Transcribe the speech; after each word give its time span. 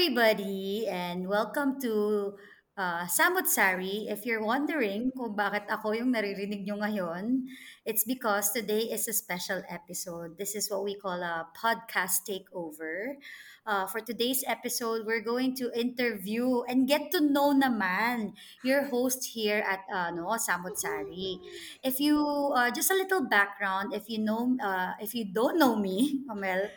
everybody, 0.00 0.88
and 0.88 1.28
welcome 1.28 1.76
to 1.76 2.32
uh, 2.72 3.04
Samot 3.04 3.44
Sari. 3.44 4.08
If 4.08 4.24
you're 4.24 4.40
wondering 4.40 5.12
kung 5.12 5.36
bakit 5.36 5.68
ako 5.68 5.92
yung 5.92 6.08
naririnig 6.16 6.64
nyo 6.64 6.80
ngayon, 6.80 7.44
it's 7.84 8.08
because 8.08 8.48
today 8.48 8.88
is 8.88 9.04
a 9.08 9.12
special 9.12 9.60
episode. 9.68 10.40
This 10.40 10.56
is 10.56 10.72
what 10.72 10.88
we 10.88 10.96
call 10.96 11.20
a 11.20 11.52
podcast 11.52 12.24
takeover. 12.24 13.20
Uh, 13.68 13.84
for 13.84 14.00
today's 14.00 14.40
episode, 14.48 15.04
we're 15.04 15.20
going 15.20 15.52
to 15.60 15.68
interview 15.76 16.64
and 16.64 16.88
get 16.88 17.12
to 17.12 17.20
know 17.20 17.52
naman 17.52 18.32
your 18.64 18.88
host 18.88 19.36
here 19.36 19.60
at 19.68 19.84
uh, 19.92 20.08
no, 20.16 20.32
Samot 20.40 20.80
Sari. 20.80 21.44
If 21.84 22.00
you, 22.00 22.16
uh, 22.56 22.72
just 22.72 22.88
a 22.88 22.96
little 22.96 23.28
background, 23.28 23.92
if 23.92 24.08
you 24.08 24.24
know, 24.24 24.56
uh, 24.64 24.96
if 24.96 25.12
you 25.12 25.28
don't 25.28 25.60
know 25.60 25.76
me, 25.76 26.24
Mel, 26.32 26.72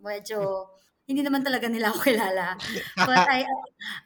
medyo 0.00 0.72
hindi 1.04 1.20
naman 1.20 1.44
talaga 1.44 1.68
nila 1.68 1.92
ako 1.92 2.00
kilala. 2.08 2.56
But 2.96 3.24
I 3.28 3.44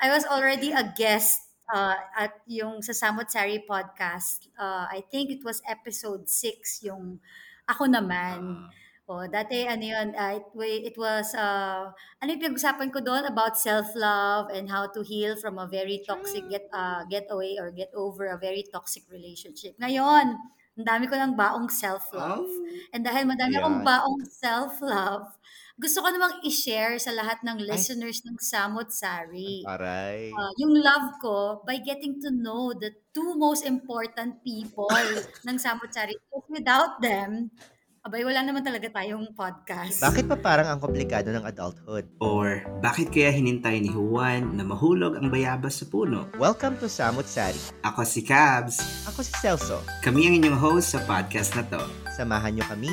I 0.02 0.09
was 0.11 0.27
already 0.27 0.75
a 0.75 0.83
guest 0.95 1.48
uh, 1.71 1.97
at 2.16 2.43
yung 2.48 2.83
sa 2.83 2.93
Samot 2.97 3.30
Sari 3.30 3.62
podcast. 3.62 4.48
Uh, 4.59 4.88
I 4.88 5.05
think 5.07 5.30
it 5.30 5.43
was 5.45 5.62
episode 5.69 6.27
6 6.27 6.88
yung 6.88 7.21
ako 7.69 7.87
naman. 7.87 8.69
Oh, 9.09 9.24
dati 9.24 9.65
ano 9.65 9.80
yun, 9.80 10.12
uh, 10.12 10.37
it, 10.37 10.93
it 10.93 10.97
was, 11.01 11.33
uh, 11.33 11.88
ano 12.21 12.29
yung 12.29 12.45
pinag-usapan 12.45 12.93
ko 12.93 13.01
doon 13.01 13.24
about 13.24 13.57
self-love 13.57 14.52
and 14.52 14.69
how 14.69 14.85
to 14.85 15.01
heal 15.01 15.33
from 15.41 15.57
a 15.57 15.65
very 15.65 16.05
toxic 16.05 16.45
get 16.52 16.69
uh, 16.77 17.09
get 17.09 17.24
away 17.33 17.57
or 17.57 17.73
get 17.73 17.88
over 17.96 18.29
a 18.29 18.37
very 18.37 18.69
toxic 18.69 19.09
relationship. 19.09 19.73
Ngayon, 19.80 20.37
ang 20.78 20.87
dami 20.87 21.10
ko 21.10 21.18
ng 21.18 21.34
baong 21.34 21.66
self-love. 21.66 22.46
Oh. 22.46 22.95
And 22.95 23.02
dahil 23.02 23.27
madami 23.27 23.59
akong 23.59 23.82
Yan. 23.82 23.87
baong 23.87 24.23
self-love, 24.30 25.27
gusto 25.78 25.98
ko 26.02 26.10
namang 26.10 26.38
i-share 26.46 26.98
sa 27.02 27.10
lahat 27.10 27.42
ng 27.42 27.59
Ay. 27.62 27.66
listeners 27.74 28.23
ng 28.23 28.38
Samot 28.38 28.95
Sari. 28.95 29.66
Aray. 29.66 30.30
Uh, 30.30 30.52
yung 30.62 30.78
love 30.78 31.18
ko 31.18 31.62
by 31.66 31.82
getting 31.82 32.23
to 32.23 32.30
know 32.30 32.70
the 32.74 32.95
two 33.10 33.35
most 33.35 33.66
important 33.66 34.38
people 34.46 34.90
ng 35.46 35.57
Samot 35.59 35.90
Sari. 35.90 36.15
Because 36.15 36.46
without 36.46 37.02
them, 37.02 37.51
abay, 38.07 38.23
wala 38.23 38.46
naman 38.46 38.63
talaga 38.63 38.87
tayong 38.88 39.35
podcast. 39.35 39.99
Bakit 39.99 40.30
pa 40.30 40.37
parang 40.38 40.68
ang 40.71 40.79
komplikado 40.79 41.35
ng 41.35 41.43
adulthood? 41.43 42.07
Or 42.23 42.63
bakit 42.79 43.10
kaya 43.10 43.35
hinintay 43.35 43.82
ni 43.82 43.91
Juan 43.91 44.54
na 44.54 44.63
mahulog 44.63 45.18
ang 45.18 45.32
bayabas 45.32 45.82
sa 45.82 45.87
puno? 45.91 46.30
Welcome 46.38 46.79
to 46.79 46.87
Samut 46.87 47.26
Sari. 47.26 47.59
Ako 47.82 48.07
si 48.07 48.23
Cabs. 48.23 48.79
Ako 49.10 49.21
si 49.26 49.35
Celso. 49.43 49.82
Kami 50.07 50.30
ang 50.30 50.35
inyong 50.38 50.59
host 50.59 50.95
sa 50.95 51.02
podcast 51.10 51.59
na 51.59 51.66
to. 51.66 51.82
Samahan 52.15 52.54
nyo 52.54 52.65
kami. 52.71 52.93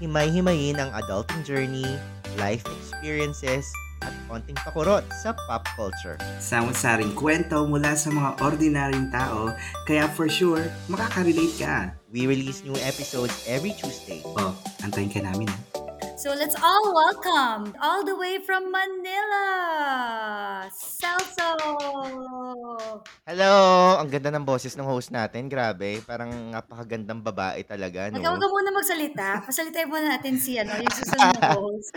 Himay-himayin 0.00 0.78
ang 0.78 0.94
adulting 0.94 1.42
journey, 1.44 1.98
life 2.38 2.64
experiences, 2.80 3.68
at 3.98 4.14
konting 4.30 4.54
pakurot 4.62 5.02
sa 5.10 5.34
pop 5.50 5.66
culture. 5.74 6.14
Samot-saring 6.38 7.18
kwento 7.18 7.66
mula 7.66 7.98
sa 7.98 8.14
mga 8.14 8.38
ordinaryong 8.38 9.10
tao, 9.10 9.50
kaya 9.90 10.06
for 10.06 10.30
sure, 10.30 10.70
makaka-relate 10.86 11.56
ka. 11.58 11.97
We 12.08 12.24
release 12.24 12.64
new 12.64 12.72
episodes 12.80 13.44
every 13.44 13.76
Tuesday. 13.76 14.24
Oh, 14.40 14.56
antayin 14.80 15.12
ka 15.12 15.20
namin 15.20 15.44
ha. 15.44 15.56
So 16.16 16.32
let's 16.32 16.56
all 16.56 16.96
welcome, 16.96 17.76
all 17.84 18.00
the 18.00 18.16
way 18.16 18.40
from 18.40 18.72
Manila, 18.72 19.44
Celso! 20.72 21.52
Hello! 23.28 23.54
Ang 24.00 24.08
ganda 24.08 24.32
ng 24.32 24.42
boses 24.42 24.72
ng 24.74 24.88
host 24.88 25.12
natin. 25.12 25.52
Grabe. 25.52 26.00
Parang 26.00 26.32
napakagandang 26.48 27.20
babae 27.20 27.60
talaga, 27.68 28.08
no? 28.08 28.24
Ikaw 28.24 28.34
ka 28.40 28.46
muna 28.50 28.70
magsalita. 28.72 29.26
Pasalitain 29.44 29.92
muna 29.92 30.16
natin 30.16 30.40
si 30.40 30.56
ano, 30.56 30.80
yung 30.80 30.96
susunod 30.96 31.36
na 31.38 31.54
host. 31.60 31.92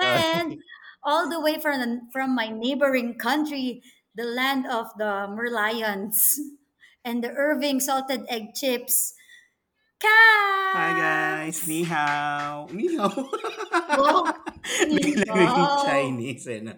And 0.00 0.56
all 1.04 1.28
the 1.28 1.38
way 1.38 1.60
from 1.60 2.08
from 2.16 2.32
my 2.32 2.48
neighboring 2.48 3.20
country, 3.20 3.84
the 4.16 4.24
land 4.24 4.64
of 4.66 4.88
the 4.96 5.28
Merlions 5.28 6.40
and 7.04 7.20
the 7.20 7.28
Irving 7.36 7.76
salted 7.78 8.24
egg 8.32 8.56
chips. 8.56 9.12
Kat! 10.04 10.72
Hi 10.76 10.90
guys! 11.00 11.64
Ni 11.64 11.80
hao! 11.88 12.68
Ni 12.68 12.92
hao! 12.92 13.08
Oh, 13.96 14.28
Biglang 14.92 15.32
wow. 15.32 15.40
naging 15.48 15.72
Chinese 15.88 16.44
eh, 16.52 16.60
no? 16.60 16.76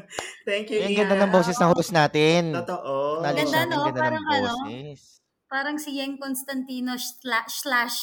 Thank 0.46 0.70
you, 0.70 0.86
Ang 0.86 0.94
ganda 0.94 1.26
ng 1.26 1.32
boses 1.34 1.58
ng 1.58 1.74
host 1.74 1.90
natin. 1.90 2.54
Totoo. 2.54 3.18
Knowledge 3.26 3.50
Ganda, 3.50 3.66
natin, 3.66 3.74
no? 3.74 3.86
ganda 3.90 3.98
Parang 3.98 4.22
ng 4.22 4.30
ano? 4.30 4.38
boses. 4.46 4.98
Parang 5.48 5.76
si 5.80 5.90
Yeng 5.98 6.20
Constantino 6.22 6.94
slash, 7.00 7.66
slash 7.66 7.96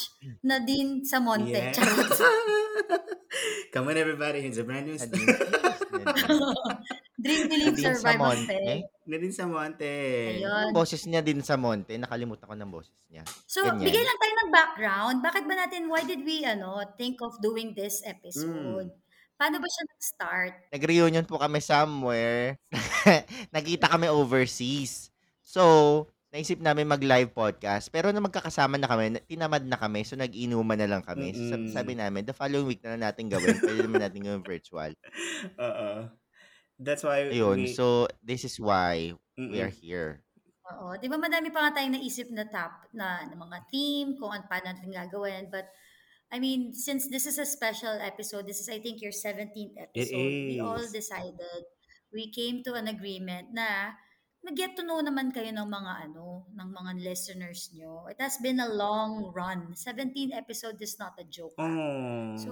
Nadine 0.44 1.08
Samonte. 1.08 1.56
Yeah. 1.56 1.72
Charot. 1.72 2.12
Come 3.72 3.94
on 3.94 3.96
everybody, 3.96 4.44
it's 4.44 4.60
a 4.60 4.66
brand 4.68 4.92
new 4.92 5.00
Nadine. 5.00 5.40
Dream 7.16 7.48
Believe 7.48 7.80
Nadine 7.80 7.96
Survive 7.96 8.20
Samonte. 8.20 8.60
Monte. 8.60 8.76
Nadine 9.08 9.36
Samonte. 9.36 9.94
Ayun. 10.36 10.66
Ang 10.68 10.76
boses 10.76 11.02
niya 11.08 11.22
din 11.24 11.40
sa 11.40 11.56
Monte. 11.56 11.96
Nakalimutan 11.96 12.44
ko 12.44 12.56
ng 12.60 12.72
boses 12.72 13.00
niya. 13.08 13.24
So, 13.48 13.64
Ganyan. 13.64 13.88
bigay 13.88 14.04
lang 14.04 14.20
tayo 14.20 14.34
ng 14.36 14.52
background. 14.52 15.18
Bakit 15.24 15.44
ba 15.48 15.54
natin, 15.56 15.82
why 15.88 16.04
did 16.04 16.22
we, 16.28 16.44
ano, 16.44 16.84
think 17.00 17.24
of 17.24 17.40
doing 17.40 17.72
this 17.72 18.04
episode? 18.04 18.92
Mm. 18.92 19.04
Paano 19.36 19.60
ba 19.64 19.68
siya 19.68 19.84
nag-start? 19.88 20.54
Nag-reunion 20.76 21.26
po 21.28 21.40
kami 21.40 21.64
somewhere. 21.64 22.60
Nagkita 23.56 23.88
kami 23.92 24.12
overseas. 24.12 25.12
So, 25.40 26.08
naisip 26.36 26.60
namin 26.60 26.84
mag-live 26.84 27.32
podcast. 27.32 27.88
Pero 27.96 28.12
na 28.12 28.20
magkakasama 28.20 28.76
na 28.76 28.92
kami, 28.92 29.16
na- 29.16 29.24
tinamad 29.24 29.64
na 29.64 29.80
kami. 29.80 30.04
So, 30.04 30.20
nag-inuman 30.20 30.76
na 30.76 30.88
lang 30.88 31.04
kami. 31.04 31.32
So, 31.32 31.48
sabi, 31.48 31.66
sabi 31.72 31.92
namin, 31.96 32.28
the 32.28 32.36
following 32.36 32.68
week 32.68 32.84
na 32.84 33.00
lang 33.00 33.08
natin 33.08 33.32
gawin. 33.32 33.56
Pwede 33.56 33.88
naman 33.88 34.04
natin 34.04 34.20
gawin 34.20 34.44
virtual. 34.44 34.92
Oo. 35.64 36.12
That's 36.80 37.04
why 37.04 37.32
Ayun. 37.32 37.56
we... 37.56 37.74
So, 37.74 38.08
this 38.24 38.44
is 38.44 38.60
why 38.60 39.16
we 39.38 39.44
Mm-mm. 39.44 39.64
are 39.64 39.72
here. 39.72 40.26
Oo. 40.72 40.98
Di 40.98 41.08
ba 41.08 41.16
madami 41.16 41.54
pa 41.54 41.68
nga 41.68 41.80
tayong 41.80 41.96
naisip 41.96 42.28
na 42.34 42.44
top 42.50 42.90
na, 42.92 43.24
na 43.30 43.36
mga 43.38 43.58
theme, 43.70 44.18
kung 44.18 44.34
ano 44.34 44.44
paano 44.50 44.74
natin 44.74 44.92
gagawin. 44.92 45.48
But, 45.48 45.70
I 46.34 46.42
mean, 46.42 46.74
since 46.74 47.08
this 47.08 47.30
is 47.30 47.38
a 47.38 47.46
special 47.46 47.96
episode, 48.02 48.50
this 48.50 48.60
is, 48.60 48.68
I 48.68 48.82
think, 48.82 49.00
your 49.00 49.14
17th 49.14 49.78
episode, 49.78 50.36
we 50.50 50.58
all 50.60 50.82
decided, 50.82 51.70
we 52.12 52.34
came 52.34 52.66
to 52.66 52.74
an 52.74 52.90
agreement 52.90 53.54
na 53.54 53.94
mag-get 54.46 54.78
to 54.78 54.86
know 54.86 55.02
naman 55.02 55.34
kayo 55.34 55.50
ng 55.50 55.66
mga 55.66 55.94
ano, 56.10 56.46
ng 56.54 56.70
mga 56.70 56.92
listeners 57.02 57.74
nyo. 57.74 58.06
It 58.06 58.22
has 58.22 58.38
been 58.38 58.62
a 58.62 58.70
long 58.70 59.34
run. 59.34 59.74
17 59.74 60.34
episode 60.34 60.78
is 60.82 60.98
not 61.02 61.18
a 61.18 61.26
joke. 61.26 61.58
Oh. 61.58 62.38
So, 62.38 62.52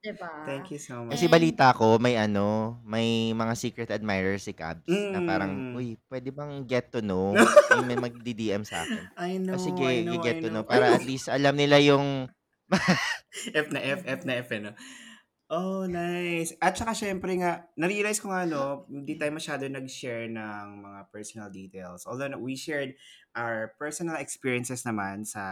'di 0.00 0.12
ba? 0.16 0.44
Thank 0.44 0.72
you 0.72 0.80
so 0.80 1.04
much. 1.04 1.12
Kasi 1.14 1.28
And- 1.28 1.34
balita 1.34 1.72
ko, 1.72 1.96
may 1.96 2.16
ano, 2.16 2.78
may 2.82 3.30
mga 3.30 3.52
secret 3.54 3.90
admirers 3.90 4.44
si 4.44 4.52
Cabs 4.52 4.84
na 4.88 5.20
parang, 5.22 5.52
Mm. 5.52 5.76
uy, 5.76 6.00
pwede 6.08 6.32
bang 6.32 6.64
get 6.64 6.88
to 6.88 7.00
know? 7.00 7.32
may 7.84 7.94
may 7.94 8.08
mag-DDM 8.08 8.64
sa 8.64 8.80
akin. 8.82 9.02
I 9.14 9.36
know, 9.36 9.54
O 9.54 9.60
sige, 9.60 9.84
I 9.84 10.00
know, 10.02 10.16
get 10.18 10.40
I 10.40 10.42
to 10.42 10.48
know. 10.48 10.64
know. 10.64 10.64
Para 10.64 10.96
at 10.96 11.04
least 11.04 11.28
alam 11.28 11.52
nila 11.54 11.76
yung 11.78 12.32
F 13.54 13.66
na 13.70 13.80
F, 13.80 14.00
F 14.06 14.20
na 14.24 14.34
F, 14.40 14.48
ano. 14.50 14.72
Oh, 15.50 15.82
nice. 15.82 16.54
At 16.62 16.78
saka 16.78 16.94
syempre 16.94 17.34
nga, 17.34 17.66
na-realize 17.74 18.22
ko 18.22 18.30
nga, 18.30 18.46
no, 18.46 18.86
hindi 18.86 19.18
tayo 19.18 19.34
masyado 19.34 19.66
nag-share 19.66 20.30
ng 20.30 20.64
mga 20.78 21.00
personal 21.10 21.50
details. 21.50 22.06
Although 22.06 22.38
we 22.38 22.54
shared 22.54 22.94
our 23.34 23.74
personal 23.74 24.14
experiences 24.16 24.86
naman 24.86 25.26
sa 25.26 25.42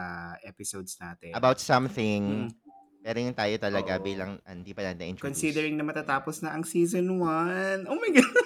episodes 0.47 0.95
natin. 1.03 1.35
about 1.35 1.59
something. 1.59 2.47
Mm. 2.47 2.68
Pero 3.09 3.25
yung 3.25 3.33
tayo 3.33 3.57
talaga 3.57 3.97
Oo. 3.97 4.05
bilang 4.05 4.37
ah, 4.45 4.53
hindi 4.53 4.77
pa 4.77 4.85
natin 4.85 5.17
introduce. 5.17 5.33
Considering 5.33 5.81
na 5.81 5.85
matatapos 5.89 6.45
na 6.45 6.53
ang 6.53 6.61
season 6.61 7.09
1. 7.17 7.89
Oh 7.89 7.97
my 7.97 8.11
God. 8.13 8.37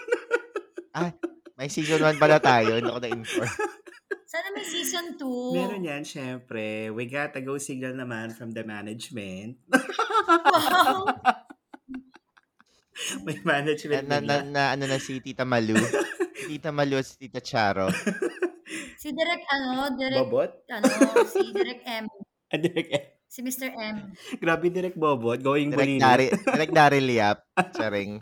May 1.58 1.66
season 1.66 1.98
1 1.98 2.22
pala 2.22 2.38
tayo. 2.38 2.78
Hindi 2.78 2.86
ako 2.86 3.02
na-inform. 3.02 3.50
Sana 4.22 4.48
may 4.54 4.62
season 4.62 5.18
2. 5.18 5.52
Meron 5.52 5.82
yan, 5.82 6.02
syempre. 6.06 6.94
We 6.94 7.10
got 7.10 7.34
a 7.34 7.42
go 7.42 7.58
signal 7.58 7.98
naman 7.98 8.32
from 8.38 8.54
the 8.54 8.62
management. 8.62 9.58
Wow. 9.68 11.10
May 13.26 13.42
management 13.42 14.06
na, 14.06 14.22
na, 14.22 14.46
na, 14.46 14.62
ano 14.78 14.86
na 14.86 15.02
si 15.02 15.18
Tita 15.18 15.42
Malu. 15.42 15.74
Tita 16.48 16.70
Malu 16.70 17.02
at 17.02 17.06
si 17.10 17.18
Tita 17.18 17.42
Charo. 17.42 17.90
si 18.96 19.10
Direk 19.10 19.42
ano, 19.50 19.90
Direk 19.98 20.22
Bobot? 20.22 20.52
ano, 20.70 20.86
si 21.26 21.50
Direk 21.50 21.82
M. 21.82 22.06
Ah, 22.52 22.60
Direk 22.60 22.88
F. 22.92 23.21
Si 23.32 23.40
Mr. 23.40 23.72
M. 23.72 24.12
Grabe, 24.44 24.68
Direk 24.68 24.92
Bobot. 24.92 25.40
Going 25.40 25.72
Direct 25.72 25.88
Bonino. 25.88 26.04
Dari, 26.04 26.26
direct 26.52 26.74
Daryl 26.76 27.08
Yap. 27.08 27.38
Charing. 27.72 28.20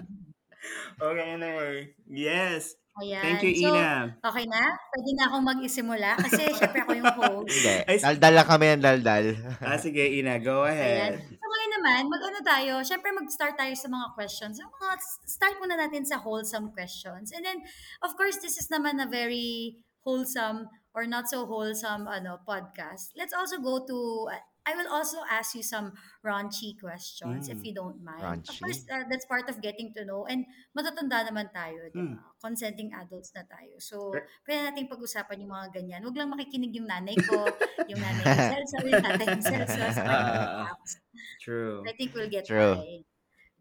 Okay, 1.03 1.27
anyway. 1.35 1.91
Yes. 2.07 2.79
Ayan. 3.03 3.19
Thank 3.25 3.43
you, 3.43 3.55
So, 3.59 3.75
Ina. 3.75 4.15
okay 4.23 4.47
na? 4.47 4.63
Pwede 4.71 5.11
na 5.19 5.25
akong 5.27 5.47
mag-isimula 5.47 6.11
kasi 6.15 6.47
syempre 6.55 6.87
ako 6.87 6.93
yung 6.95 7.11
host. 7.17 7.51
Hindi. 7.59 7.77
Ay, 7.91 7.97
Daldal 7.99 8.35
lang 8.39 8.47
kami 8.47 8.65
ng 8.71 8.85
daldal. 8.87 9.27
ah, 9.67 9.79
sige, 9.81 10.05
Ina. 10.15 10.39
Go 10.39 10.63
Ayan. 10.63 10.79
ahead. 10.79 11.13
So 11.27 11.47
ngayon 11.49 11.73
naman, 11.81 12.03
mag-ano 12.07 12.39
tayo, 12.47 12.73
syempre 12.87 13.11
mag-start 13.11 13.59
tayo 13.59 13.75
sa 13.75 13.91
mga 13.91 14.07
questions. 14.15 14.63
Yung 14.63 14.71
mga, 14.71 14.95
start 15.27 15.59
muna 15.59 15.75
natin 15.75 16.07
sa 16.07 16.23
wholesome 16.23 16.71
questions. 16.71 17.35
And 17.35 17.43
then, 17.43 17.59
of 18.07 18.15
course, 18.15 18.39
this 18.39 18.63
is 18.63 18.71
naman 18.71 19.03
a 19.03 19.11
very 19.11 19.81
wholesome 20.07 20.71
or 20.95 21.07
not 21.07 21.27
so 21.31 21.47
wholesome 21.47 22.07
ano 22.07 22.43
podcast. 22.47 23.15
Let's 23.15 23.35
also 23.35 23.59
go 23.63 23.83
to 23.87 23.99
uh, 24.31 24.43
I 24.69 24.77
will 24.77 24.93
also 24.93 25.25
ask 25.25 25.57
you 25.57 25.65
some 25.65 25.97
raunchy 26.21 26.77
questions 26.77 27.49
if 27.49 27.59
Mm. 27.59 27.65
you 27.65 27.75
don't 27.75 28.01
mind. 28.05 28.45
Of 28.45 28.57
course, 28.61 28.85
Raunchy? 28.85 28.93
uh, 28.93 29.05
that's 29.09 29.25
part 29.25 29.49
of 29.49 29.59
getting 29.61 29.91
to 29.97 30.05
know. 30.05 30.29
And 30.29 30.45
matatanda 30.77 31.25
naman 31.27 31.49
tayo, 31.51 31.89
di 31.89 31.97
Mm. 31.97 32.15
ba? 32.21 32.29
Consenting 32.41 32.93
adults 32.93 33.33
na 33.33 33.45
tayo. 33.49 33.75
So, 33.81 34.13
pwede 34.45 34.61
natin 34.69 34.89
pag-usapan 34.89 35.41
yung 35.41 35.53
mga 35.53 35.69
ganyan. 35.75 36.01
Huwag 36.05 36.17
lang 36.17 36.29
makikinig 36.29 36.77
yung 36.77 36.89
nanay 36.89 37.17
ko, 37.17 37.45
yung 37.91 38.01
nanay 38.01 38.25
ni 38.25 38.37
Celso, 38.53 38.77
yung 38.85 39.01
tatay 39.05 39.27
ni 39.33 39.43
Celso. 39.43 39.81
True. 41.45 41.83
I 41.89 41.93
think 41.97 42.13
we'll 42.15 42.31
get 42.33 42.45
True. 42.47 42.77
by. 42.77 43.05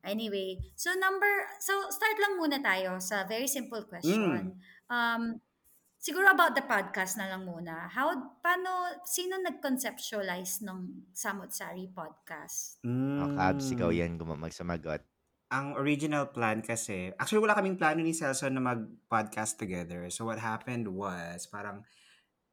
Anyway, 0.04 0.56
so 0.80 0.96
number, 0.96 1.28
so 1.60 1.76
start 1.92 2.16
lang 2.24 2.40
muna 2.40 2.64
tayo 2.64 3.04
sa 3.04 3.28
very 3.28 3.48
simple 3.52 3.84
question. 3.84 4.56
Um, 4.88 5.44
siguro 6.00 6.32
about 6.32 6.56
the 6.56 6.64
podcast 6.64 7.20
na 7.20 7.28
lang 7.28 7.44
muna. 7.44 7.92
How, 7.92 8.16
paano, 8.40 9.04
sino 9.04 9.36
nag-conceptualize 9.36 10.64
ng 10.64 11.12
Samot 11.12 11.52
Sari 11.52 11.92
podcast? 11.92 12.80
O, 12.88 13.36
Cabs, 13.36 13.68
ikaw 13.76 13.92
Mm. 13.92 14.00
yan 14.00 14.12
magsumagot. 14.40 15.04
Ang 15.52 15.76
original 15.76 16.30
plan 16.32 16.64
kasi, 16.64 17.12
actually 17.20 17.42
wala 17.44 17.58
kaming 17.58 17.76
plano 17.76 18.00
ni 18.00 18.16
Celso 18.16 18.48
na 18.48 18.64
mag-podcast 18.64 19.60
together. 19.60 20.08
So 20.08 20.24
what 20.24 20.40
happened 20.40 20.88
was, 20.88 21.50
parang 21.52 21.84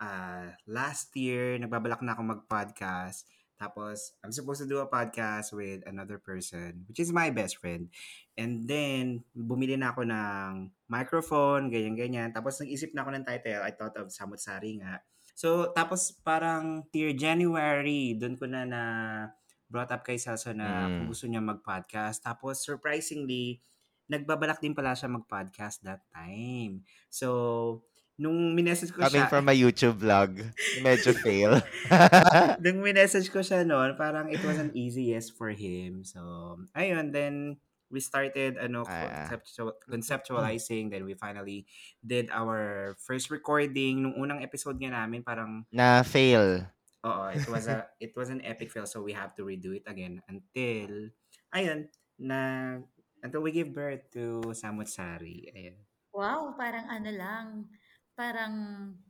uh, 0.03 0.51
last 0.67 1.15
year, 1.15 1.55
nagbabalak 1.61 2.03
na 2.03 2.19
ako 2.19 2.23
mag-podcast. 2.37 3.29
Tapos, 3.57 4.13
I'm 4.21 4.33
supposed 4.33 4.61
to 4.61 4.69
do 4.69 4.85
a 4.85 4.89
podcast 4.89 5.57
with 5.57 5.81
another 5.89 6.21
person, 6.21 6.85
which 6.89 7.01
is 7.01 7.09
my 7.13 7.33
best 7.33 7.57
friend. 7.57 7.89
And 8.37 8.69
then, 8.69 9.25
bumili 9.33 9.81
na 9.81 9.97
ako 9.97 10.05
ng 10.05 10.71
microphone, 10.93 11.73
ganyan-ganyan. 11.73 12.37
Tapos, 12.37 12.61
nag-isip 12.61 12.93
na 12.93 13.03
ako 13.05 13.11
ng 13.17 13.25
title. 13.25 13.65
I 13.65 13.73
thought 13.73 13.97
of 13.97 14.13
Samut 14.13 14.45
Sari 14.45 14.81
nga. 14.81 15.01
So, 15.37 15.73
tapos 15.77 16.17
parang 16.25 16.89
year 16.97 17.13
January, 17.13 18.17
doon 18.17 18.41
ko 18.41 18.49
na 18.49 18.65
na 18.65 18.83
brought 19.69 19.93
up 19.93 20.01
kay 20.01 20.17
Celso 20.17 20.57
na 20.57 20.89
kung 20.89 21.05
Mm. 21.05 21.11
gusto 21.13 21.27
niya 21.29 21.45
mag-podcast. 21.45 22.25
Tapos, 22.25 22.65
surprisingly, 22.65 23.61
nagbabalak 24.09 24.63
din 24.63 24.73
pala 24.73 24.97
siya 24.97 25.13
mag-podcast 25.13 25.85
that 25.85 26.07
time. 26.09 26.87
So, 27.13 27.85
nung 28.17 28.53
minessage 28.53 28.91
ko 28.91 29.05
Coming 29.05 29.25
siya, 29.25 29.31
from 29.31 29.47
a 29.47 29.55
YouTube 29.55 30.01
vlog, 30.01 30.41
medyo 30.85 31.13
fail. 31.13 31.61
nung 32.65 32.81
minessage 32.81 33.29
ko 33.29 33.41
siya 33.41 33.63
noon, 33.63 33.97
parang 33.97 34.33
it 34.33 34.41
was 34.41 34.57
an 34.57 34.73
easy 34.73 35.13
yes 35.13 35.29
for 35.29 35.53
him. 35.53 36.01
So, 36.03 36.21
ayun, 36.73 37.13
then 37.13 37.61
we 37.87 38.01
started 38.01 38.59
ano 38.59 38.83
Ah. 38.83 39.31
conceptual, 39.31 39.79
conceptualizing 39.87 40.91
then 40.91 41.07
we 41.07 41.15
finally 41.15 41.71
did 42.03 42.27
our 42.35 42.95
first 42.99 43.31
recording 43.31 44.03
nung 44.03 44.19
unang 44.19 44.43
episode 44.43 44.75
nga 44.83 44.91
namin 44.91 45.23
parang 45.23 45.63
na 45.71 46.03
fail. 46.03 46.67
oo 47.07 47.31
it 47.31 47.47
was 47.47 47.71
a 47.71 47.87
it 48.03 48.11
was 48.19 48.27
an 48.27 48.43
epic 48.43 48.75
fail 48.75 48.91
so 48.91 48.99
we 48.99 49.15
have 49.15 49.31
to 49.39 49.47
redo 49.47 49.71
it 49.71 49.87
again 49.87 50.19
until 50.27 51.07
ayun 51.55 51.87
na 52.19 52.75
until 53.23 53.39
we 53.39 53.55
give 53.55 53.71
birth 53.71 54.03
to 54.11 54.43
Samut 54.51 54.91
Sari 54.91 55.47
ayun 55.55 55.79
Wow, 56.11 56.57
parang 56.57 56.89
ano 56.89 57.11
lang, 57.13 57.47
parang 58.17 58.53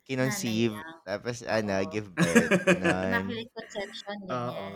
Kinonceive. 0.02 0.74
nanay 0.74 0.82
lang. 0.82 1.00
Tapos, 1.06 1.36
ano, 1.46 1.72
give 1.86 2.08
birth. 2.10 2.50
Immaculate 3.06 3.50
conception, 3.54 4.16
ganyan. 4.26 4.74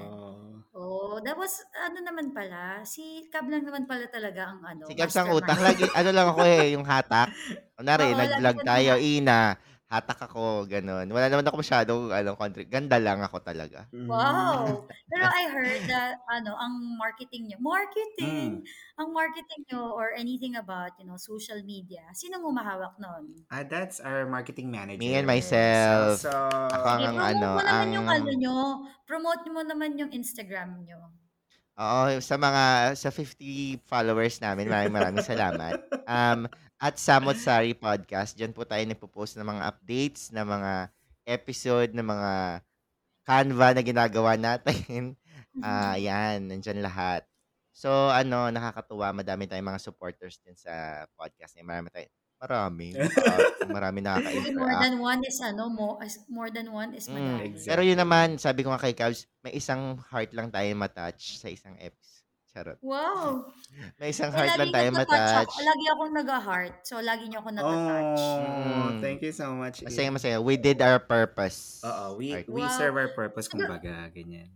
Oh, 0.70 1.18
that 1.26 1.34
was, 1.34 1.58
ano 1.76 1.98
naman 1.98 2.30
pala, 2.30 2.86
si 2.86 3.26
Cab 3.28 3.50
lang 3.50 3.66
naman 3.66 3.90
pala 3.90 4.06
talaga 4.06 4.54
ang 4.54 4.62
ano, 4.62 4.86
Si 4.86 4.94
Cabs 4.94 5.18
ang 5.18 5.34
utak. 5.34 5.58
Lagi, 5.58 5.82
ano 5.90 6.10
lang 6.14 6.26
ako 6.30 6.40
eh, 6.46 6.72
yung 6.78 6.86
hatak. 6.86 7.28
Kunwari, 7.74 8.14
lagi 8.14 8.38
nag-vlog 8.38 8.58
tayo, 8.62 8.92
na- 8.94 9.02
Ina, 9.02 9.40
hatak 9.90 10.22
ako, 10.22 10.70
ganon. 10.70 11.10
Wala 11.10 11.26
naman 11.26 11.42
ako 11.42 11.58
masyadong, 11.58 12.14
ano, 12.14 12.38
country. 12.38 12.62
Ganda 12.62 12.94
lang 12.96 13.18
ako 13.20 13.42
talaga. 13.42 13.90
Mm. 13.90 14.06
Wow! 14.06 14.86
Pero 15.10 15.24
I 15.26 15.50
heard 15.50 15.82
that, 15.90 16.22
ano, 16.30 16.54
ang 16.54 16.94
marketing 16.94 17.50
nyo, 17.50 17.58
Mm. 17.58 17.66
marketing! 17.66 18.48
Ang 18.96 19.08
marketing 19.10 19.60
nyo 19.66 19.90
or 19.90 20.14
anything 20.14 20.54
about, 20.54 20.94
you 20.94 21.04
know, 21.04 21.18
social 21.18 21.58
media, 21.60 22.06
sino 22.14 22.38
mo 22.38 22.54
mahawak 22.54 22.94
nun? 22.96 23.42
Ah, 23.50 23.66
that's 23.66 23.98
our 23.98 24.24
marketing 24.24 24.70
manager. 24.70 25.02
Me 25.02 25.18
and 25.18 25.26
myself. 25.26 26.22
So, 26.22 26.30
Ako 26.30 26.86
Okay, 26.86 27.04
ang 27.04 27.16
promote 27.18 27.30
ano, 27.34 27.48
mo 27.50 27.60
naman 27.60 27.86
yung 27.90 28.06
ang- 28.06 28.22
ano 28.22 28.30
nyo. 28.32 28.56
Promote 29.04 29.44
mo 29.50 29.60
naman 29.66 29.98
yung 29.98 30.14
Instagram 30.14 30.86
nyo. 30.86 31.10
Oo, 31.74 32.20
sa 32.20 32.36
mga, 32.36 32.62
sa 32.94 33.10
50 33.10 33.80
followers 33.88 34.38
namin, 34.38 34.70
maraming 34.70 34.94
maraming 34.94 35.24
salamat. 35.26 35.82
Um, 36.06 36.46
at 36.80 36.96
Samot 36.96 37.36
Sari 37.36 37.76
Podcast, 37.76 38.32
dyan 38.34 38.56
po 38.56 38.64
tayo 38.64 38.80
nagpo-post 38.82 39.36
ng 39.36 39.44
mga 39.44 39.62
updates, 39.68 40.32
ng 40.32 40.42
mga 40.42 40.72
episode, 41.28 41.92
ng 41.92 42.06
mga 42.06 42.32
Canva 43.20 43.68
na 43.76 43.82
ginagawa 43.84 44.32
natin. 44.34 45.14
Ah, 45.60 45.98
yan, 45.98 46.46
nandyan 46.46 46.78
lahat. 46.78 47.26
So, 47.74 47.90
ano, 47.90 48.54
nakakatuwa, 48.54 49.10
madami 49.10 49.50
tayong 49.50 49.66
mga 49.66 49.82
supporters 49.82 50.38
din 50.46 50.54
sa 50.54 51.02
podcast. 51.18 51.58
Eh, 51.58 51.66
marami 51.66 51.90
tayo, 51.90 52.06
marami. 52.38 52.94
Uh, 52.94 53.10
marami 53.76 53.98
Maybe 53.98 54.54
more 54.54 54.70
nakaka-interact. 54.70 54.78
than 54.78 54.94
one 55.02 55.20
is 55.26 55.42
ano, 55.42 55.66
mo, 55.66 55.98
more 56.30 56.54
than 56.54 56.70
one 56.70 56.94
is 56.94 57.10
Mm. 57.10 57.18
madami. 57.18 57.42
Exactly. 57.50 57.66
Pero 57.66 57.82
yun 57.82 57.98
naman, 57.98 58.38
sabi 58.38 58.62
ko 58.62 58.70
nga 58.70 58.78
kay 58.78 58.94
Cabs, 58.94 59.26
may 59.42 59.58
isang 59.58 59.98
heart 60.06 60.30
lang 60.38 60.54
tayo 60.54 60.70
matouch 60.78 61.42
sa 61.42 61.50
isang 61.50 61.74
episode. 61.82 62.29
Charot. 62.50 62.78
Wow! 62.82 63.46
May 64.02 64.10
isang 64.10 64.34
heart 64.34 64.58
lang 64.58 64.74
tayo 64.74 64.90
nagtatouch 64.90 65.06
ako. 65.46 65.54
matouch. 65.54 65.66
Lagi 65.70 65.84
akong 65.86 66.12
nag-heart. 66.18 66.74
So, 66.82 66.94
lagi 66.98 67.24
niyo 67.30 67.38
ako 67.38 67.50
natatouch. 67.54 68.18
Oh, 68.18 68.90
Mm. 68.90 68.98
thank 68.98 69.22
you 69.22 69.30
so 69.30 69.54
much. 69.54 69.86
Masaya, 69.86 70.10
masaya. 70.10 70.36
We 70.42 70.58
did 70.58 70.82
our 70.82 70.98
purpose. 70.98 71.78
Oo, 71.86 72.18
we, 72.18 72.34
Right. 72.34 72.48
we 72.50 72.66
Wow. 72.66 72.74
serve 72.74 72.98
our 72.98 73.12
purpose, 73.14 73.46
Siguro- 73.46 73.70
kumbaga, 73.78 74.10
ganyan. 74.10 74.50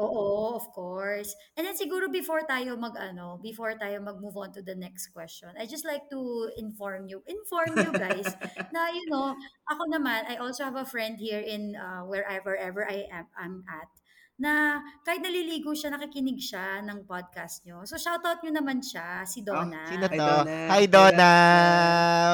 Oo, 0.00 0.56
of 0.56 0.72
course. 0.72 1.36
And 1.54 1.68
then 1.68 1.76
siguro 1.76 2.08
before 2.08 2.48
tayo 2.48 2.80
mag 2.80 2.96
ano, 2.96 3.36
before 3.38 3.76
tayo 3.76 4.00
mag-move 4.00 4.34
on 4.34 4.50
to 4.56 4.64
the 4.64 4.72
next 4.74 5.12
question, 5.12 5.52
I 5.52 5.68
just 5.68 5.84
like 5.84 6.08
to 6.08 6.20
inform 6.56 7.12
you, 7.12 7.20
inform 7.28 7.76
you 7.76 7.92
guys 7.92 8.24
na 8.74 8.88
you 8.88 9.04
know, 9.12 9.36
ako 9.68 9.82
naman, 9.92 10.24
I 10.26 10.40
also 10.40 10.64
have 10.64 10.80
a 10.80 10.88
friend 10.88 11.20
here 11.20 11.44
in 11.44 11.76
uh, 11.76 12.08
wherever 12.08 12.56
ever 12.56 12.88
I 12.88 13.04
am 13.12 13.28
I'm 13.36 13.54
at 13.68 13.92
na 14.40 14.80
kahit 15.04 15.20
naliligo 15.20 15.76
siya, 15.76 15.92
nakikinig 15.92 16.40
siya 16.40 16.80
ng 16.80 17.04
podcast 17.04 17.68
nyo. 17.68 17.84
So, 17.84 18.00
shoutout 18.00 18.40
nyo 18.40 18.56
naman 18.56 18.80
siya, 18.80 19.28
si 19.28 19.44
Donna. 19.44 19.84
Sino 19.84 20.08
Hi, 20.08 20.16
to? 20.16 20.18
Donna. 20.18 20.48
Hi, 20.48 20.68
Hi, 20.72 20.84
Donna! 20.88 21.12
Donna. 21.12 21.32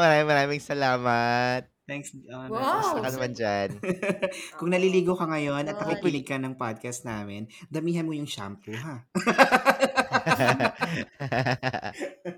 Maraming 0.03 0.29
maraming 0.29 0.63
salamat. 0.63 1.63
Thanks. 1.89 2.13
Oh, 2.29 2.53
Wow! 2.53 2.85
Basta 2.85 3.01
ka 3.01 3.11
naman 3.17 3.33
dyan. 3.33 3.69
Kung 4.61 4.69
naliligo 4.69 5.17
ka 5.17 5.25
ngayon 5.25 5.73
at 5.73 5.81
Yun. 5.81 5.89
nakikinig 5.89 6.29
ka 6.29 6.37
ng 6.37 6.61
podcast 6.61 7.09
namin, 7.09 7.49
damihan 7.73 8.05
mo 8.05 8.13
yung 8.13 8.29
shampoo, 8.29 8.77
ha? 8.77 9.09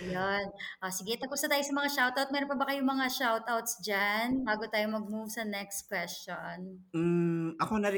Ayun. 0.00 0.44
Ah, 0.82 0.90
sige, 0.90 1.14
tapos 1.14 1.38
na 1.46 1.54
tayo 1.54 1.62
sa 1.62 1.78
mga 1.78 1.90
shoutout. 1.94 2.30
Meron 2.34 2.50
pa 2.50 2.58
ba 2.58 2.66
kayong 2.70 2.90
mga 2.90 3.06
shoutouts 3.10 3.78
dyan 3.86 4.42
bago 4.42 4.66
tayo 4.66 4.86
mag-move 4.90 5.30
sa 5.30 5.46
next 5.46 5.86
question? 5.86 6.82
Mm, 6.90 7.54
ako 7.60 7.78
na 7.78 7.90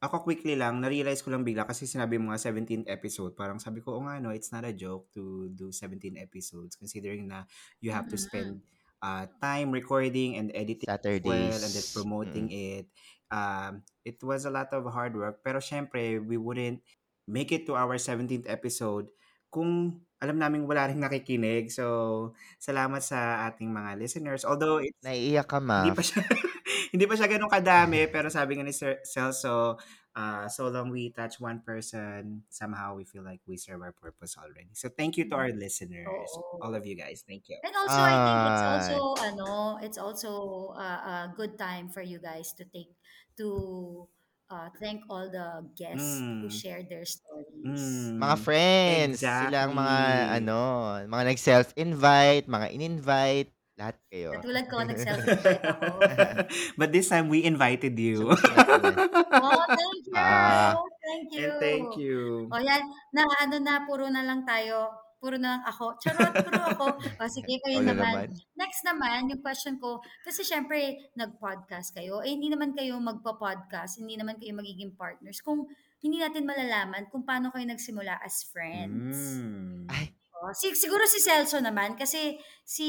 ako 0.00 0.24
quickly 0.24 0.56
lang, 0.56 0.80
na-realize 0.80 1.20
ko 1.20 1.28
lang 1.28 1.44
bigla 1.44 1.68
kasi 1.68 1.84
sinabi 1.84 2.16
mo 2.16 2.32
nga 2.32 2.40
17th 2.40 2.88
episode. 2.88 3.36
Parang 3.36 3.60
sabi 3.60 3.84
ko, 3.84 4.00
oh 4.00 4.04
nga 4.08 4.16
no, 4.16 4.32
it's 4.32 4.48
not 4.48 4.64
a 4.64 4.72
joke 4.72 5.12
to 5.12 5.52
do 5.52 5.68
17 5.68 6.16
episodes 6.16 6.72
considering 6.72 7.28
na 7.28 7.44
you 7.84 7.92
have 7.92 8.08
to 8.08 8.16
spend 8.16 8.64
uh, 9.04 9.28
time 9.44 9.68
recording 9.68 10.40
and 10.40 10.48
editing 10.56 10.88
as 10.88 10.96
well 10.96 11.20
Saturdays. 11.20 11.60
and 11.60 11.72
then 11.76 11.88
promoting 11.92 12.46
it. 12.48 12.86
Um, 13.28 13.84
it 14.02 14.16
was 14.24 14.48
a 14.48 14.52
lot 14.52 14.72
of 14.72 14.88
hard 14.88 15.12
work. 15.12 15.44
Pero 15.44 15.60
syempre, 15.60 16.16
we 16.16 16.40
wouldn't 16.40 16.80
make 17.28 17.52
it 17.52 17.68
to 17.68 17.76
our 17.76 18.00
17th 18.00 18.48
episode 18.48 19.12
kung 19.52 20.00
alam 20.20 20.36
namin 20.40 20.64
wala 20.64 20.88
rin 20.88 21.00
nakikinig. 21.00 21.68
So, 21.68 22.32
salamat 22.56 23.04
sa 23.04 23.48
ating 23.52 23.68
mga 23.68 24.00
listeners. 24.00 24.48
Although, 24.48 24.80
it's 24.80 24.96
Naiiyak 25.04 25.48
ka, 25.48 25.60
ma. 25.60 25.84
hindi 25.84 25.96
pa 25.96 26.04
siya 26.04 26.24
hindi 26.92 27.04
pa 27.06 27.14
siya 27.14 27.30
ganun 27.30 27.50
kadami 27.50 28.06
pero 28.10 28.26
sabi 28.28 28.58
nga 28.58 28.64
ni 28.66 28.74
Sir 28.74 28.98
Celso 29.06 29.78
uh, 30.12 30.44
so 30.50 30.66
long 30.68 30.90
we 30.90 31.14
touch 31.14 31.38
one 31.38 31.62
person 31.62 32.42
somehow 32.50 32.98
we 32.98 33.06
feel 33.06 33.22
like 33.22 33.38
we 33.46 33.54
serve 33.54 33.78
our 33.80 33.94
purpose 33.94 34.34
already 34.34 34.70
so 34.74 34.90
thank 34.90 35.14
you 35.14 35.24
to 35.30 35.34
our 35.38 35.54
listeners 35.54 36.30
Oo. 36.34 36.58
all 36.62 36.74
of 36.74 36.82
you 36.82 36.98
guys 36.98 37.22
thank 37.22 37.46
you 37.46 37.58
And 37.62 37.74
also, 37.76 38.00
I 38.00 38.14
think 38.26 38.38
it's 38.50 38.64
also, 38.66 38.96
ano, 39.22 39.48
it's 39.84 39.98
also 40.00 40.30
uh, 40.74 41.00
a 41.06 41.16
good 41.36 41.54
time 41.58 41.86
for 41.92 42.00
you 42.02 42.18
guys 42.18 42.50
to 42.58 42.64
take, 42.66 42.90
to 43.36 44.08
uh, 44.50 44.68
thank 44.80 45.04
all 45.08 45.30
the 45.30 45.62
guests 45.76 46.18
who 46.18 46.48
Mm. 46.48 46.52
shared 46.52 46.86
their 46.90 47.04
stories. 47.06 47.62
Mm. 47.62 48.18
Mga 48.18 48.36
friends. 48.40 49.16
Sila 49.22 49.58
ang 49.68 49.72
mga, 49.76 49.98
Exactly. 50.00 50.36
ano, 50.42 50.58
mga 51.06 51.24
nag-self-invite, 51.30 52.44
mga 52.48 52.66
in-invite. 52.74 53.50
Lahat 53.80 53.96
kayo. 54.12 54.36
Katulad 54.36 54.64
ko, 54.68 54.76
nag-self-invite 54.92 55.64
ako. 55.64 55.86
but 56.80 56.92
this 56.92 57.08
time 57.08 57.32
we 57.32 57.40
invited 57.48 57.96
you 57.96 58.28
Oh, 58.28 59.64
thank 59.72 60.02
you! 60.04 60.20
Ah. 60.20 60.76
thank 61.00 61.28
you! 61.32 61.48
and 61.48 61.52
thank 61.56 61.88
you 61.96 62.44
O 62.52 62.60
yan, 62.60 62.84
na 63.16 63.24
ano 63.40 63.56
na, 63.56 63.88
puro 63.88 64.04
na 64.12 64.20
lang 64.20 64.44
tayo 64.44 64.92
puro 65.20 65.36
na 65.36 65.60
lang 65.60 65.64
ako. 65.68 66.00
Charot, 66.00 66.32
puro 66.32 66.60
ako. 66.64 66.86
O 66.96 67.28
sige, 67.28 67.60
kayo 67.60 67.84
naman. 67.84 68.24
naman. 68.24 68.56
Next 68.56 68.80
naman, 68.88 69.28
yung 69.28 69.44
question 69.44 69.76
ko, 69.76 70.00
kasi 70.24 70.40
syempre, 70.40 70.96
nag-podcast 71.12 71.92
kayo. 71.92 72.24
Eh, 72.24 72.32
hindi 72.32 72.48
naman 72.48 72.72
kayo 72.72 72.96
magpa-podcast. 72.96 74.00
Hindi 74.00 74.16
naman 74.16 74.40
kayo 74.40 74.56
magiging 74.56 74.96
partners. 74.96 75.44
Kung 75.44 75.68
hindi 76.00 76.16
natin 76.16 76.48
malalaman 76.48 77.12
kung 77.12 77.28
paano 77.28 77.52
kayo 77.52 77.68
nagsimula 77.68 78.16
as 78.24 78.48
friends. 78.48 79.36
Mm. 79.36 79.84
Ay, 79.92 80.16
Oh, 80.40 80.52
si, 80.56 80.72
siguro 80.72 81.04
si 81.04 81.20
Celso 81.20 81.60
naman, 81.60 82.00
kasi 82.00 82.40
si 82.64 82.86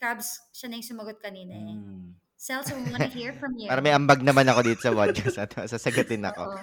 Cabs, 0.00 0.40
siya 0.56 0.72
na 0.72 0.80
yung 0.80 0.88
sumagot 0.88 1.20
kanina 1.20 1.52
eh. 1.52 1.76
Mm. 1.76 2.16
Celso, 2.40 2.72
we 2.74 2.88
wanna 2.88 3.12
hear 3.12 3.36
from 3.36 3.52
you. 3.60 3.68
para 3.72 3.84
may 3.84 3.92
ambag 3.92 4.24
naman 4.24 4.48
ako 4.48 4.64
dito 4.64 4.80
sa 4.80 4.96
podcast. 4.96 5.36
Ano, 5.36 5.68
sasagutin 5.68 6.24
ako. 6.24 6.42
Oo. 6.48 6.58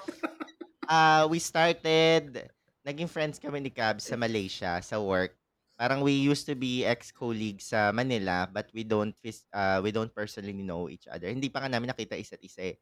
Ah, 0.89 1.30
we 1.30 1.38
started, 1.38 2.50
naging 2.82 3.06
friends 3.06 3.38
kami 3.38 3.62
ni 3.62 3.70
Cab 3.70 4.01
sa 4.01 4.18
Malaysia, 4.18 4.82
sa 4.82 4.98
work. 4.98 5.38
Parang 5.78 6.01
we 6.04 6.12
used 6.12 6.44
to 6.44 6.58
be 6.58 6.84
ex-colleagues 6.84 7.72
sa 7.72 7.94
Manila, 7.94 8.50
but 8.50 8.68
we 8.75 8.84
don't 8.84 9.16
uh, 9.54 9.80
we 9.80 9.96
don't 9.96 10.12
personally 10.12 10.51
know 10.51 10.92
each 10.92 11.08
other. 11.08 11.32
Hindi 11.32 11.48
pa 11.48 11.63
nga 11.63 11.72
namin 11.72 11.94
nakita 11.94 12.20
isa't 12.20 12.44
isa 12.44 12.74
eh, 12.74 12.75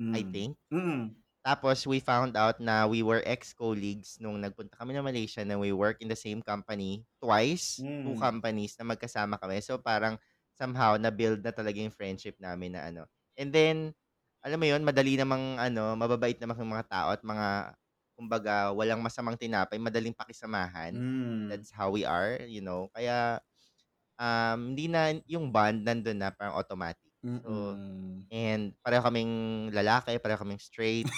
I 0.00 0.24
Mm. 0.26 0.32
think. 0.32 0.52
Mm. 0.72 1.04
Tapos 1.44 1.82
we 1.90 1.98
found 1.98 2.38
out 2.38 2.62
na 2.62 2.86
we 2.86 3.02
were 3.02 3.18
ex-colleagues 3.26 4.22
nung 4.22 4.38
nagpunta 4.38 4.78
kami 4.78 4.94
na 4.94 5.02
Malaysia 5.02 5.42
na 5.42 5.58
we 5.58 5.74
work 5.74 5.98
in 5.98 6.06
the 6.06 6.14
same 6.18 6.38
company 6.38 7.02
twice, 7.18 7.82
two 8.06 8.14
Mm. 8.14 8.14
companies 8.14 8.78
na 8.78 8.86
magkasama 8.94 9.42
kami. 9.42 9.58
So 9.58 9.74
parang 9.82 10.22
somehow 10.54 10.94
na-build 11.02 11.42
na 11.42 11.50
talaga 11.50 11.82
yung 11.82 11.90
friendship 11.90 12.38
namin 12.38 12.78
na 12.78 12.86
ano. 12.94 13.10
And 13.34 13.50
then, 13.50 13.90
alam 14.46 14.62
mo 14.62 14.66
yun, 14.70 14.86
madali 14.86 15.18
namang 15.18 15.58
ano, 15.58 15.98
mababait 15.98 16.38
naman 16.38 16.62
yung 16.62 16.70
mga 16.78 16.86
tao 16.86 17.08
at 17.10 17.22
mga, 17.26 17.74
kumbaga, 18.14 18.70
walang 18.70 19.02
masamang 19.02 19.34
tinapay, 19.34 19.82
madaling 19.82 20.14
pakisamahan. 20.14 20.94
Mm. 20.94 21.50
That's 21.50 21.74
how 21.74 21.90
we 21.90 22.06
are, 22.06 22.38
you 22.46 22.62
know. 22.62 22.86
Kaya, 22.94 23.42
um, 24.20 24.74
hindi 24.74 24.88
na, 24.90 25.14
yung 25.28 25.50
bond 25.54 25.84
nandun 25.86 26.18
na 26.22 26.30
parang 26.34 26.56
automatic. 26.58 27.11
So, 27.22 27.30
Mm-mm. 27.30 28.26
and 28.34 28.74
pareho 28.82 28.98
kaming 28.98 29.32
lalaki, 29.70 30.18
pareho 30.18 30.42
kaming 30.42 30.58
straight. 30.58 31.06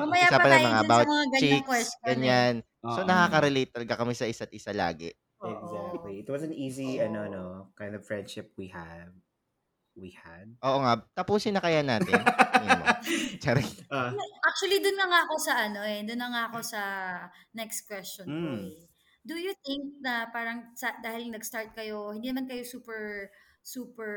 Mamaya 0.00 0.24
Isa 0.24 0.36
pa 0.36 0.44
pala 0.48 0.56
tayo 0.56 0.64
mga 0.64 0.72
dun 0.72 0.80
sa 0.80 0.88
about 0.88 1.04
mga 1.04 1.26
ganyang 1.28 1.40
chicks, 1.60 1.68
question. 1.68 2.00
eh. 2.00 2.08
ganyan. 2.08 2.54
So, 2.80 3.00
Oo. 3.04 3.06
nakaka-relate 3.06 3.70
talaga 3.70 3.94
kami 4.00 4.16
sa 4.16 4.24
isa't 4.24 4.48
isa 4.50 4.72
lagi. 4.72 5.12
Oo. 5.38 5.52
Exactly. 5.52 6.24
It 6.24 6.28
was 6.32 6.40
an 6.40 6.56
easy, 6.56 6.96
Oo. 6.96 7.04
ano, 7.04 7.20
no, 7.28 7.44
kind 7.76 7.92
of 7.92 8.00
friendship 8.00 8.56
we 8.56 8.72
have. 8.72 9.12
We 9.92 10.16
had. 10.16 10.56
Oo 10.64 10.80
nga, 10.80 11.04
tapusin 11.12 11.52
na 11.52 11.60
kaya 11.60 11.84
natin. 11.84 12.16
Tingin 12.16 12.78
mo. 12.80 12.84
Charing. 13.44 13.68
Ah, 13.92 14.14
Actually, 14.40 14.80
dun 14.80 14.96
na 14.96 15.04
nga 15.04 15.20
ako 15.28 15.34
sa 15.36 15.52
ano 15.60 15.80
eh. 15.84 16.00
Dun 16.00 16.16
na 16.16 16.28
nga 16.32 16.42
ako 16.48 16.58
sa 16.64 16.80
next 17.52 17.84
question 17.84 18.24
ko 18.24 18.32
Mm. 18.32 18.72
eh. 18.72 18.88
Do 19.20 19.36
you 19.36 19.52
think 19.64 20.00
na 20.00 20.28
parang 20.32 20.72
sa, 20.76 20.96
dahil 21.04 21.28
nag-start 21.28 21.76
kayo, 21.76 22.16
hindi 22.16 22.32
naman 22.32 22.48
kayo 22.48 22.64
super 22.64 23.28
super 23.60 24.14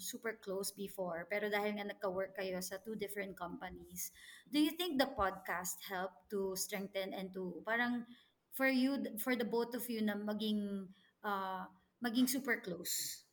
super 0.00 0.40
close 0.40 0.72
before 0.72 1.28
pero 1.28 1.52
dahil 1.52 1.76
nga 1.76 1.84
nagka-work 1.84 2.32
kayo 2.32 2.56
sa 2.64 2.80
two 2.80 2.96
different 2.96 3.36
companies 3.36 4.08
do 4.48 4.56
you 4.56 4.72
think 4.72 4.96
the 4.96 5.04
podcast 5.12 5.76
helped 5.84 6.16
to 6.32 6.56
strengthen 6.56 7.12
and 7.12 7.28
to 7.36 7.60
parang 7.68 8.08
for 8.56 8.72
you 8.72 8.96
for 9.20 9.36
the 9.36 9.44
both 9.44 9.76
of 9.76 9.84
you 9.92 10.00
na 10.00 10.16
maging 10.16 10.88
uh, 11.20 11.68
maging 12.00 12.24
super 12.24 12.56
close 12.64 13.28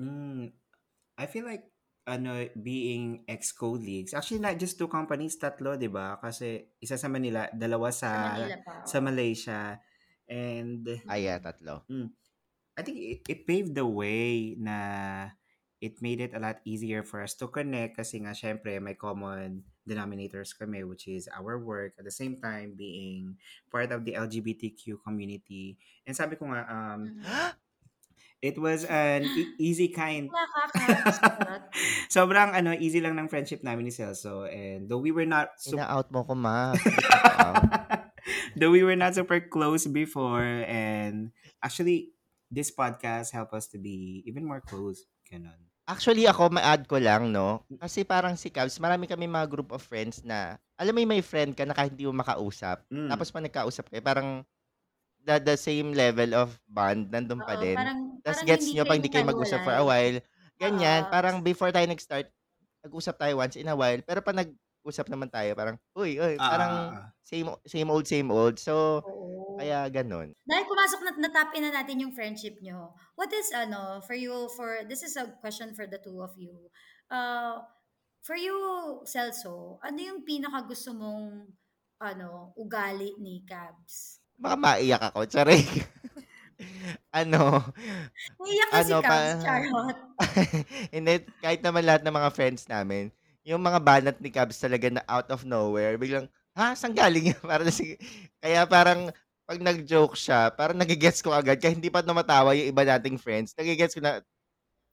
mm, 0.00 0.48
I 1.18 1.26
feel 1.28 1.46
like, 1.46 1.68
ano, 2.08 2.50
being 2.58 3.22
ex-colleagues, 3.28 4.14
actually 4.14 4.42
not 4.42 4.58
just 4.58 4.74
two 4.74 4.90
companies, 4.90 5.38
tatlo, 5.38 5.78
di 5.78 5.86
ba? 5.86 6.18
Kasi 6.18 6.74
isa 6.82 6.98
sa 6.98 7.06
Manila, 7.06 7.46
dalawa 7.54 7.94
sa 7.94 8.10
sa, 8.10 8.10
Manila 8.34 8.58
pa 8.64 8.74
sa 8.82 8.98
Malaysia. 8.98 9.58
And 10.32 10.88
Ay, 11.04 11.28
ah, 11.28 11.36
tatlo. 11.44 11.84
I 12.72 12.80
think 12.80 12.96
it, 12.96 13.20
it 13.28 13.40
paved 13.44 13.76
the 13.76 13.84
way 13.84 14.56
na 14.56 15.28
it 15.76 16.00
made 16.00 16.24
it 16.24 16.32
a 16.32 16.40
lot 16.40 16.64
easier 16.64 17.04
for 17.04 17.20
us 17.20 17.36
to 17.36 17.52
connect 17.52 18.00
kasi 18.00 18.24
nga 18.24 18.32
syempre 18.32 18.80
may 18.80 18.96
common 18.96 19.60
denominators 19.84 20.54
kami 20.56 20.86
which 20.86 21.10
is 21.10 21.26
our 21.36 21.58
work 21.60 21.92
at 21.98 22.06
the 22.06 22.14
same 22.14 22.38
time 22.40 22.72
being 22.78 23.36
part 23.68 23.92
of 23.92 24.06
the 24.08 24.16
LGBTQ 24.16 25.04
community. 25.04 25.76
And 26.08 26.16
sabi 26.16 26.40
ko 26.40 26.48
nga, 26.48 26.64
um, 26.64 27.20
Mhm. 27.20 27.20
it 28.42 28.56
was 28.58 28.82
an 28.88 29.22
e- 29.22 29.54
easy 29.60 29.92
kind 29.92 30.26
Nakaka- 30.34 31.68
Sobrang 32.16 32.56
ano, 32.56 32.72
easy 32.72 33.04
lang 33.04 33.14
ng 33.20 33.28
friendship 33.28 33.60
namin 33.60 33.86
ni 33.86 33.92
Celso 33.92 34.48
and 34.48 34.88
though 34.88 35.02
we 35.02 35.12
were 35.12 35.28
not 35.28 35.60
super 35.60 35.84
Ina-out 35.84 36.08
mo 36.08 36.24
ko, 36.24 36.32
ma. 36.32 36.72
Hindi 36.78 37.04
ko 37.04 37.20
out. 37.36 38.01
Though 38.58 38.72
we 38.72 38.82
were 38.82 38.98
not 38.98 39.14
super 39.14 39.40
close 39.40 39.86
before 39.88 40.64
and 40.68 41.32
actually 41.62 42.12
this 42.52 42.68
podcast 42.68 43.32
helped 43.32 43.56
us 43.56 43.66
to 43.72 43.80
be 43.80 44.20
even 44.28 44.44
more 44.44 44.60
close. 44.60 45.08
Ganon. 45.24 45.56
Actually, 45.82 46.30
ako, 46.30 46.52
ma-add 46.52 46.86
ko 46.86 47.00
lang, 47.02 47.34
no? 47.34 47.66
Kasi 47.80 48.06
parang 48.06 48.38
si 48.38 48.54
Cavs, 48.54 48.78
marami 48.78 49.10
kami 49.10 49.26
mga 49.26 49.50
group 49.50 49.74
of 49.74 49.82
friends 49.82 50.22
na, 50.22 50.54
alam 50.78 50.94
mo 50.94 51.02
yung 51.02 51.10
may 51.18 51.24
friend 51.24 51.58
ka 51.58 51.66
na 51.66 51.74
kahit 51.74 51.90
hindi 51.90 52.06
mo 52.06 52.14
makausap. 52.22 52.86
Mm. 52.86 53.10
Tapos 53.10 53.34
pa 53.34 53.42
nagkausap 53.42 53.90
kayo, 53.90 53.98
parang 54.04 54.46
the, 55.26 55.42
the 55.42 55.56
same 55.58 55.90
level 55.90 56.38
of 56.38 56.54
bond, 56.70 57.10
nandun 57.10 57.42
pa 57.42 57.58
din. 57.58 57.74
parang, 57.74 58.14
Tapos 58.22 58.46
parang 58.46 58.50
gets 58.54 58.66
nyo 58.70 58.84
pa, 58.86 58.94
hindi 58.94 59.10
kayo 59.10 59.26
mag-usap 59.26 59.60
for 59.66 59.74
a 59.74 59.82
while. 59.82 60.16
Ganyan, 60.54 61.02
Oo. 61.02 61.10
parang 61.10 61.42
before 61.42 61.74
tayo 61.74 61.86
nag-start, 61.90 62.30
nag-usap 62.86 63.18
tayo 63.18 63.34
once 63.42 63.58
in 63.58 63.66
a 63.66 63.74
while. 63.74 63.98
Pero 64.06 64.22
pa 64.22 64.30
nag-usap 64.82 65.06
naman 65.14 65.30
tayo, 65.30 65.54
parang, 65.54 65.78
uy, 65.94 66.18
uy, 66.18 66.34
Ah, 66.42 66.50
parang 66.50 66.72
ah, 66.74 66.90
ah. 66.90 67.06
same, 67.22 67.46
same 67.62 67.86
old, 67.86 68.02
same 68.02 68.26
old. 68.34 68.58
So, 68.58 68.98
Oo. 69.06 69.54
kaya 69.54 69.86
ganun. 69.94 70.34
Dahil 70.42 70.66
pumasok 70.66 71.00
na 71.06 71.10
natap 71.22 71.54
in 71.54 71.62
na 71.62 71.70
natin 71.70 72.02
yung 72.02 72.10
friendship 72.10 72.58
nyo. 72.58 72.90
What 73.14 73.30
is 73.30 73.54
ano 73.54 74.02
for 74.02 74.18
you 74.18 74.50
for 74.58 74.82
this 74.90 75.06
is 75.06 75.14
a 75.14 75.30
question 75.38 75.70
for 75.78 75.86
the 75.86 76.02
two 76.02 76.18
of 76.18 76.34
you. 76.34 76.66
Uh 77.06 77.62
for 78.26 78.34
you 78.34 78.58
Celso, 79.06 79.78
ano 79.86 79.98
yung 80.02 80.26
pinaka 80.26 80.66
gusto 80.66 80.90
mong 80.90 81.46
ano 82.02 82.50
ugali 82.58 83.14
ni 83.22 83.46
Cabs? 83.46 84.18
Baka 84.34 84.56
maiyak 84.58 85.02
ako, 85.14 85.30
charing. 85.30 85.62
ano, 87.22 87.62
Umiyak 88.40 88.70
na 88.74 88.82
si 88.82 88.94
Ano 88.94 88.98
Cabs, 88.98 89.38
pa? 89.38 89.46
charot. 89.46 89.96
Hindi, 90.94 91.12
kahit 91.38 91.60
naman 91.62 91.84
lahat 91.86 92.02
ng 92.02 92.14
mga 92.14 92.30
friends 92.34 92.66
namin, 92.66 93.12
yung 93.42 93.62
mga 93.62 93.78
banat 93.82 94.16
ni 94.22 94.30
Cabs 94.30 94.58
talaga 94.58 94.88
na 94.90 95.02
out 95.06 95.28
of 95.34 95.42
nowhere, 95.42 95.98
biglang, 95.98 96.26
ha, 96.54 96.74
saan 96.78 96.94
galing 96.94 97.34
yan? 97.34 97.42
Para 97.50 97.66
si, 97.70 97.98
kaya 98.38 98.66
parang, 98.66 99.10
pag 99.42 99.58
nag-joke 99.58 100.14
siya, 100.14 100.54
parang 100.54 100.78
nagigets 100.78 101.20
ko 101.20 101.34
agad, 101.34 101.58
kaya 101.58 101.74
hindi 101.74 101.90
pa 101.90 102.00
namatawa 102.00 102.54
yung 102.54 102.70
iba 102.70 102.82
nating 102.86 103.18
friends, 103.18 103.52
nagigets 103.58 103.98
ko 103.98 104.00
na, 104.00 104.22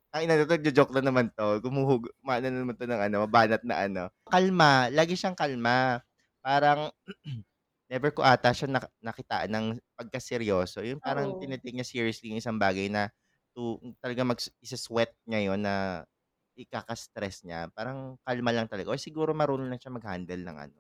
ay 0.10 0.26
na 0.26 0.42
to, 0.42 0.58
joke 0.74 0.94
lang 0.94 1.06
naman 1.06 1.30
to, 1.38 1.62
gumuhug, 1.62 2.10
maano 2.26 2.50
na 2.50 2.60
naman 2.66 2.76
to 2.78 2.90
ng 2.90 3.02
ano, 3.14 3.20
banat 3.30 3.62
na 3.62 3.86
ano. 3.86 4.04
Kalma, 4.26 4.90
lagi 4.90 5.14
siyang 5.14 5.38
kalma. 5.38 6.02
Parang, 6.42 6.90
never 7.90 8.14
ko 8.14 8.22
ata 8.22 8.54
siya 8.54 8.70
nak- 8.70 8.94
nakitaan 9.02 9.50
ng 9.50 9.66
pagkaseryoso. 9.98 10.86
Yung 10.86 11.02
parang 11.02 11.34
Oo. 11.34 11.42
tinitake 11.42 11.74
niya 11.74 11.86
seriously 11.86 12.30
yung 12.32 12.40
isang 12.40 12.62
bagay 12.62 12.88
na 12.88 13.10
to 13.58 13.82
talaga 13.98 14.22
mag 14.22 14.40
isa-sweat 14.62 15.10
niya 15.26 15.52
yon 15.52 15.60
na 15.66 16.06
ikaka-stress 16.60 17.48
niya. 17.48 17.72
Parang 17.72 18.20
kalma 18.28 18.52
lang 18.56 18.68
talaga. 18.72 18.92
O 18.94 19.00
siguro 19.00 19.32
marunong 19.38 19.70
lang 19.72 19.80
siya 19.82 19.94
mag-handle 19.96 20.44
ng 20.44 20.58
ano. 20.60 20.80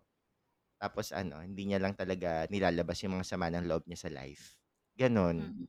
Tapos 0.79 1.11
ano, 1.15 1.41
hindi 1.43 1.67
niya 1.69 1.79
lang 1.83 1.95
talaga 1.97 2.47
nilalabas 2.51 2.99
yung 3.03 3.19
mga 3.19 3.27
sama 3.27 3.51
ng 3.51 3.67
loob 3.67 3.83
niya 3.87 3.99
sa 4.07 4.11
life. 4.13 4.55
Ganon. 4.99 5.53
Mm. 5.55 5.67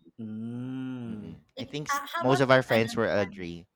Mm. 1.09 1.25
Mm. 1.25 1.41
I 1.59 1.65
Ik- 1.65 1.69
think 1.69 1.91
ah, 1.91 2.05
how 2.13 2.25
most 2.25 2.41
of 2.41 2.51
our 2.51 2.63
friends 2.63 2.95
ano 2.95 2.97
will 2.97 3.11
naman? 3.11 3.27
agree. 3.27 3.67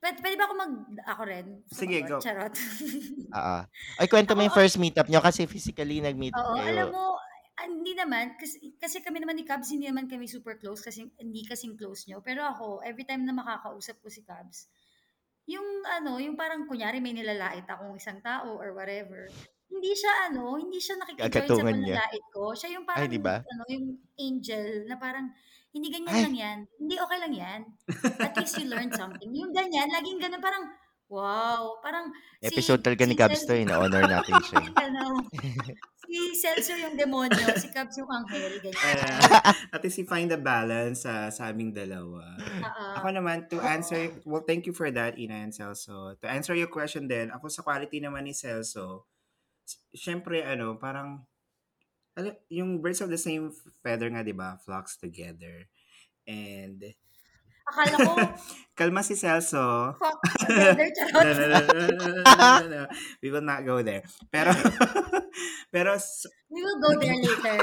Pwede, 0.00 0.18
pwede 0.22 0.36
ba 0.36 0.44
ako 0.46 0.54
mag 0.60 0.72
ako 1.12 1.22
rin? 1.24 1.46
Sige, 1.72 2.02
Sumagot? 2.02 2.08
go. 2.08 2.20
Charot. 2.22 2.54
Oo. 3.34 3.58
Ay, 4.00 4.06
kwento 4.12 4.32
mo 4.36 4.42
yung 4.46 4.54
first 4.54 4.76
meetup 4.80 5.08
nyo 5.10 5.20
kasi 5.24 5.44
physically 5.50 5.98
nag-meet 6.00 6.36
Oo, 6.36 6.54
kayo. 6.54 6.64
alam 6.66 6.88
mo, 6.90 7.04
ah, 7.58 7.66
hindi 7.70 7.94
naman, 7.94 8.34
kasi, 8.40 8.74
kasi 8.82 8.98
kami 9.06 9.22
naman 9.22 9.38
ni 9.38 9.46
Cabs, 9.46 9.70
hindi 9.70 9.86
naman 9.86 10.10
kami 10.10 10.26
super 10.26 10.58
close, 10.58 10.82
kasi 10.82 11.06
hindi 11.20 11.46
kasing 11.46 11.78
close 11.78 12.10
nyo. 12.10 12.18
Pero 12.24 12.42
ako, 12.42 12.82
every 12.82 13.06
time 13.06 13.22
na 13.22 13.34
makakausap 13.36 14.02
ko 14.02 14.08
si 14.10 14.26
Cabs, 14.26 14.66
yung 15.44 15.84
ano, 15.84 16.16
yung 16.16 16.36
parang 16.36 16.64
kunyari 16.64 17.00
may 17.04 17.12
nilalait 17.12 17.64
akong 17.68 17.92
isang 17.96 18.20
tao 18.24 18.56
or 18.56 18.72
whatever, 18.72 19.28
hindi 19.68 19.92
siya 19.92 20.30
ano, 20.30 20.56
hindi 20.56 20.78
siya 20.80 20.96
nakikijoin 21.00 21.48
sa 21.50 21.62
niya. 21.74 21.96
panlalait 21.98 22.26
ko. 22.32 22.42
Siya 22.56 22.68
yung 22.78 22.86
Ay, 22.88 22.88
parang, 22.88 23.10
di 23.10 23.20
ba? 23.20 23.36
ano, 23.42 23.62
yung 23.68 23.86
angel 24.16 24.88
na 24.88 24.96
parang, 24.96 25.26
hindi 25.74 25.90
ganyan 25.90 26.14
Ay. 26.14 26.22
lang 26.22 26.36
yan. 26.38 26.58
Hindi 26.78 26.94
okay 27.02 27.18
lang 27.18 27.34
yan. 27.34 27.60
At 28.22 28.34
least 28.38 28.54
you 28.62 28.70
learned 28.70 28.94
something. 28.94 29.26
Yung 29.34 29.50
ganyan, 29.50 29.90
laging 29.90 30.22
ganun, 30.22 30.38
parang, 30.38 30.64
wow, 31.14 31.78
parang, 31.78 32.10
Episode 32.42 32.82
si, 32.82 32.84
talaga 32.84 33.02
ni 33.06 33.14
si 33.14 33.22
Celso- 33.22 33.46
to, 33.46 33.54
eh. 33.54 33.64
Na-honor 33.64 34.04
natin 34.04 34.34
siya. 34.42 34.60
ano, 34.84 35.22
si 36.04 36.18
Celso 36.36 36.74
yung 36.74 36.98
demonyo, 36.98 37.46
si 37.56 37.70
Cabs 37.70 37.96
yung 37.96 38.10
anghel, 38.10 38.58
ganyan. 38.60 38.98
At 39.72 39.80
you 39.86 40.04
find 40.04 40.28
the 40.28 40.36
balance 40.36 41.06
sa 41.06 41.30
sa 41.30 41.54
aming 41.54 41.72
dalawa. 41.72 42.36
Ah, 42.60 43.00
Ako 43.00 43.14
naman, 43.14 43.46
to 43.48 43.62
answer, 43.62 44.10
well, 44.26 44.44
thank 44.44 44.66
you 44.66 44.74
for 44.74 44.90
that, 44.90 45.16
Ina 45.16 45.48
and 45.48 45.54
Celso. 45.54 46.18
To 46.20 46.26
answer 46.26 46.52
your 46.52 46.68
question 46.68 47.06
din, 47.06 47.30
ako 47.30 47.48
sa 47.48 47.62
quality 47.62 48.02
naman 48.02 48.26
ni 48.26 48.34
Celso, 48.34 49.06
syempre, 49.94 50.42
ano, 50.44 50.76
parang, 50.76 51.24
Alam, 52.14 52.30
yung 52.46 52.78
birds 52.78 53.02
of 53.02 53.10
the 53.10 53.18
same 53.18 53.50
feather 53.82 54.06
nga, 54.06 54.22
di 54.22 54.30
ba? 54.30 54.54
Flocks 54.62 54.94
together. 54.94 55.66
And, 56.30 56.94
Akala 57.64 57.96
ko, 57.96 58.12
kalma 58.78 59.00
si 59.00 59.16
Celso. 59.16 59.94
fuck, 59.96 60.18
No, 60.48 60.54
no, 60.54 60.72
no, 60.76 60.84
charot. 60.92 61.24
no, 61.24 61.32
no, 61.32 61.46
no, 61.48 62.08
no, 62.12 62.22
no, 62.22 62.66
no. 62.68 62.82
We 63.24 63.28
will 63.32 63.44
not 63.44 63.64
go 63.64 63.80
there. 63.80 64.04
Pero, 64.28 64.52
pero 65.74 65.96
We 66.52 66.60
will 66.60 66.78
go 66.78 66.90
there 67.00 67.16
later. 67.16 67.58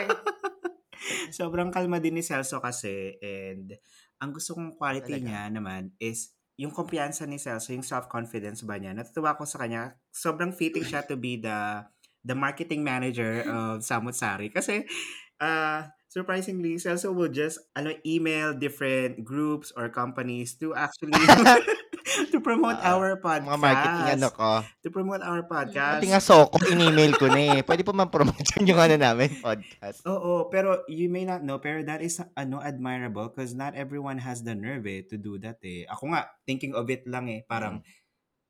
sobrang 1.37 1.73
kalma 1.73 1.97
din 1.97 2.17
ni 2.17 2.23
Celso 2.23 2.61
kasi 2.61 3.17
and 3.21 3.73
ang 4.21 4.31
gusto 4.33 4.53
kong 4.53 4.77
quality 4.77 5.17
Talaga? 5.17 5.25
niya 5.25 5.41
naman 5.49 5.93
is 5.97 6.33
yung 6.61 6.69
kumpiyansa 6.69 7.25
ni 7.25 7.41
Celso, 7.41 7.73
yung 7.73 7.81
self-confidence 7.81 8.61
ba 8.69 8.77
niya. 8.77 8.93
Natutuwa 8.93 9.33
ko 9.33 9.49
sa 9.49 9.57
kanya. 9.65 9.97
Sobrang 10.13 10.53
fitting 10.53 10.85
siya 10.85 11.01
to 11.01 11.17
be 11.17 11.41
the 11.41 11.81
the 12.21 12.37
marketing 12.37 12.85
manager 12.85 13.41
of 13.49 13.81
Samut 13.81 14.13
Sari. 14.13 14.53
Kasi, 14.53 14.85
uh, 15.41 15.81
surprisingly, 16.11 16.75
Celso 16.75 17.15
will 17.15 17.31
just 17.31 17.63
ano, 17.71 17.95
email 18.03 18.51
different 18.51 19.23
groups 19.23 19.71
or 19.71 19.87
companies 19.87 20.59
to 20.59 20.75
actually 20.75 21.15
to 22.33 22.43
promote 22.43 22.75
Ah, 22.81 22.97
our 22.97 23.15
podcast. 23.21 23.47
Mga 23.47 23.61
marketing 23.61 24.07
ano 24.19 24.27
ko. 24.33 24.49
To 24.83 24.89
promote 24.91 25.23
our 25.23 25.43
podcast. 25.47 26.01
Pati 26.03 26.11
nga 26.11 26.19
Soko, 26.23 26.57
in-email 26.67 27.13
ko 27.15 27.31
na 27.31 27.39
eh. 27.39 27.59
Pwede 27.67 27.85
pa 27.85 27.93
man-promote 27.95 28.57
yun 28.57 28.73
yung 28.73 28.81
ano 28.81 28.95
namin, 28.99 29.29
podcast. 29.39 30.03
Oo, 30.03 30.49
pero 30.51 30.83
you 30.91 31.07
may 31.07 31.23
not 31.23 31.45
know, 31.45 31.61
pero 31.63 31.79
that 31.85 32.03
is 32.03 32.19
ano 32.35 32.59
admirable 32.59 33.31
because 33.31 33.55
not 33.55 33.77
everyone 33.77 34.19
has 34.19 34.43
the 34.43 34.51
nerve 34.57 34.83
eh, 34.89 35.05
to 35.05 35.15
do 35.15 35.37
that 35.39 35.61
eh. 35.63 35.87
Ako 35.87 36.11
nga, 36.11 36.27
thinking 36.43 36.75
of 36.75 36.89
it 36.91 37.05
lang 37.07 37.29
eh, 37.31 37.45
parang, 37.47 37.79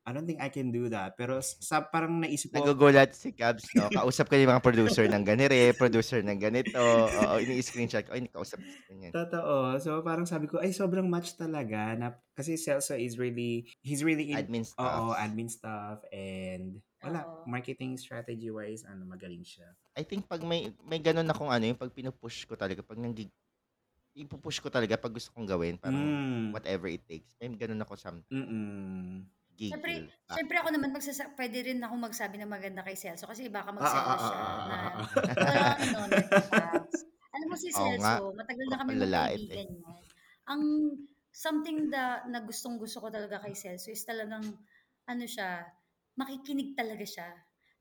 I 0.02 0.10
don't 0.12 0.26
think 0.26 0.42
I 0.42 0.50
can 0.50 0.74
do 0.74 0.90
that. 0.90 1.14
Pero 1.14 1.38
sa 1.42 1.82
parang 1.86 2.18
naisip 2.18 2.50
ko, 2.50 2.58
Nagugulat 2.58 3.16
si 3.16 3.32
Cabs, 3.32 3.72
no? 3.72 3.88
Kausap 3.88 4.28
ko 4.28 4.36
yung 4.36 4.52
mga 4.52 4.60
producer 4.60 5.08
ng 5.08 5.24
ganire, 5.24 5.72
producer 5.72 6.20
ng 6.20 6.36
ganito. 6.36 6.76
Oo, 7.08 7.40
ini-screenshot 7.40 8.04
ko. 8.04 8.12
Ay, 8.12 8.28
kausap 8.28 8.60
ko 8.60 8.76
ganyan. 8.92 9.14
totoo. 9.16 9.80
So 9.80 10.04
parang 10.04 10.28
sabi 10.28 10.52
ko, 10.52 10.60
ay 10.60 10.72
sobrang 10.76 11.08
match 11.08 11.32
talaga. 11.40 11.96
Na, 11.96 12.12
kasi 12.36 12.60
Celso 12.60 12.92
is 12.92 13.16
really, 13.16 13.72
he's 13.80 14.04
really 14.04 14.36
in, 14.36 14.44
Admin 14.44 14.64
stuff. 14.68 14.84
oo, 14.84 15.16
admin 15.16 15.48
stuff 15.48 16.04
and 16.12 16.80
wala, 17.00 17.24
Oo. 17.24 17.48
marketing 17.48 17.96
strategy 17.96 18.52
wise, 18.52 18.84
ano, 18.84 19.08
magaling 19.08 19.44
siya. 19.48 19.72
I 19.96 20.04
think 20.04 20.24
pag 20.28 20.40
may 20.44 20.72
may 20.84 21.00
ganun 21.00 21.28
akong 21.28 21.52
ano, 21.52 21.64
yung 21.68 21.76
pag 21.80 21.92
pinupush 21.92 22.44
ko 22.48 22.56
talaga, 22.56 22.80
pag 22.80 22.96
nang 23.00 23.12
ipupush 24.12 24.60
ko 24.60 24.68
talaga 24.68 24.96
pag 25.00 25.12
gusto 25.12 25.32
kong 25.32 25.48
gawin, 25.48 25.76
parang 25.80 26.12
Mm. 26.12 26.52
whatever 26.52 26.88
it 26.88 27.04
takes. 27.08 27.32
May 27.40 27.52
ganun 27.56 27.80
ako 27.84 27.96
sa 27.96 28.12
Mm-mm. 28.32 29.28
Siyempre, 29.70 29.92
gigil. 29.94 30.10
Ah, 30.26 30.34
siyempre 30.34 30.56
ako 30.58 30.68
naman, 30.74 30.90
magsasa- 30.90 31.30
pwede 31.38 31.58
rin 31.62 31.78
ako 31.78 31.94
magsabi 31.94 32.36
ng 32.40 32.50
maganda 32.50 32.80
kay 32.82 32.96
Celso 32.98 33.28
kasi 33.30 33.46
baka 33.52 33.70
Ah, 33.70 33.74
ah, 33.74 33.76
magselos 33.78 34.08
ah, 34.08 34.26
siya 34.26 34.38
ah, 34.38 34.42
ah, 34.42 34.64
na 34.66 34.74
ah, 34.74 34.90
ah. 34.90 35.74
walang 35.78 36.10
na 36.10 36.40
tabs. 36.50 36.98
Alam 37.32 37.46
mo 37.48 37.56
si 37.56 37.68
Oo 37.70 37.78
nga. 38.00 38.16
Celso, 38.18 38.24
matagal 38.34 38.66
na 38.66 38.76
kami 38.80 38.90
palalait 38.96 39.38
magkaibigan 39.38 39.68
niya. 39.78 39.92
Ang 40.50 40.62
something 41.32 41.78
da, 41.88 42.26
na 42.28 42.38
gustong 42.44 42.76
gusto 42.76 42.98
ko 43.00 43.08
talaga 43.08 43.40
kay 43.40 43.54
Celso 43.56 43.88
is 43.88 44.02
talagang 44.04 44.44
ano 45.06 45.24
siya, 45.26 45.64
makikinig 46.18 46.74
talaga 46.76 47.04
siya. 47.06 47.28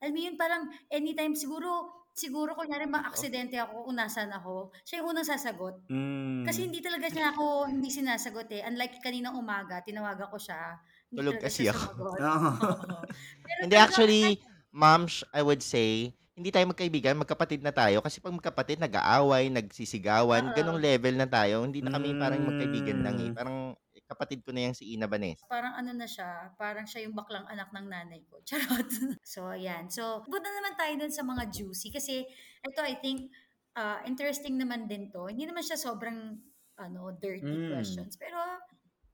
Alam 0.01 0.13
mo 0.17 0.19
yun, 0.25 0.35
parang 0.39 0.65
anytime, 0.89 1.37
siguro, 1.37 2.01
siguro 2.15 2.57
kunyari 2.57 2.89
ma-aksidente 2.89 3.55
ako 3.61 3.85
kung 3.85 3.97
nasan 4.01 4.33
ako, 4.33 4.73
siya 4.81 5.05
yung 5.05 5.13
unang 5.13 5.27
sasagot. 5.27 5.85
Mm. 5.87 6.43
Kasi 6.47 6.65
hindi 6.65 6.81
talaga 6.81 7.05
niya 7.11 7.31
ako 7.35 7.69
hindi 7.69 7.89
sinasagot 7.93 8.49
eh. 8.49 8.65
Unlike 8.65 8.97
kaninang 9.03 9.37
umaga, 9.37 9.83
tinawagan 9.85 10.25
ko 10.31 10.41
siya. 10.41 10.79
Tulog 11.11 11.37
kasi 11.37 11.67
ako. 11.67 12.15
Hindi 13.61 13.75
actually, 13.75 14.39
ma'am, 14.71 15.05
sh- 15.05 15.27
I 15.29 15.43
would 15.43 15.61
say, 15.61 16.11
hindi 16.31 16.49
tayo 16.49 16.65
magkaibigan, 16.71 17.19
magkapatid 17.19 17.61
na 17.61 17.69
tayo. 17.69 18.01
Kasi 18.01 18.17
pag 18.17 18.33
magkapatid, 18.33 18.81
nag-aaway, 18.81 19.51
nagsisigawan, 19.51 20.49
Oo. 20.49 20.55
ganong 20.55 20.79
level 20.81 21.13
na 21.13 21.27
tayo. 21.27 21.67
Hindi 21.67 21.83
na 21.83 21.93
kami 21.93 22.15
parang 22.17 22.41
magkaibigan 22.47 23.03
lang 23.03 23.15
eh. 23.19 23.29
Mm. 23.29 23.35
Parang 23.35 23.57
eh, 23.93 24.01
kapatid 24.07 24.41
ko 24.41 24.49
na 24.49 24.71
yung 24.71 24.73
si 24.73 24.95
Ina 24.95 25.05
Banes. 25.05 25.37
parang 25.45 25.75
ano 25.75 25.91
na 25.93 26.07
siya, 26.07 26.49
parang 26.55 26.87
siya 26.87 27.05
yung 27.05 27.13
baklang 27.13 27.45
anak 27.45 27.69
ng 27.69 27.85
nanay 27.85 28.23
ko. 28.25 28.39
Charot. 28.47 28.89
so, 29.21 29.51
ayan. 29.53 29.91
So, 29.91 30.23
punta 30.25 30.47
naman 30.49 30.73
tayo 30.79 30.93
dun 30.97 31.13
sa 31.13 31.21
mga 31.21 31.51
juicy. 31.51 31.91
Kasi, 31.93 32.25
ito 32.63 32.79
I 32.81 32.95
think, 32.97 33.29
uh, 33.77 34.01
interesting 34.07 34.57
naman 34.57 34.89
din 34.89 35.11
to. 35.13 35.27
Hindi 35.29 35.45
naman 35.45 35.61
siya 35.61 35.77
sobrang, 35.77 36.41
ano, 36.79 37.01
dirty 37.21 37.45
Mm. 37.45 37.75
questions. 37.77 38.17
Pero, 38.17 38.39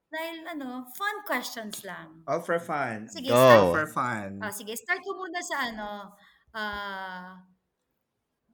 dahil, 0.07 0.47
ano, 0.47 0.87
fun 0.95 1.17
questions 1.27 1.83
lang. 1.83 2.23
All 2.27 2.43
for 2.43 2.59
fun. 2.59 3.07
Sige, 3.11 3.31
Go. 3.31 3.35
start 3.35 3.59
All 3.59 3.75
for 3.75 3.87
fun. 3.91 4.29
Ah, 4.39 4.53
sige, 4.53 4.71
start 4.75 5.03
ko 5.03 5.11
muna 5.15 5.39
sa 5.43 5.55
ano, 5.71 6.15
ah, 6.55 7.35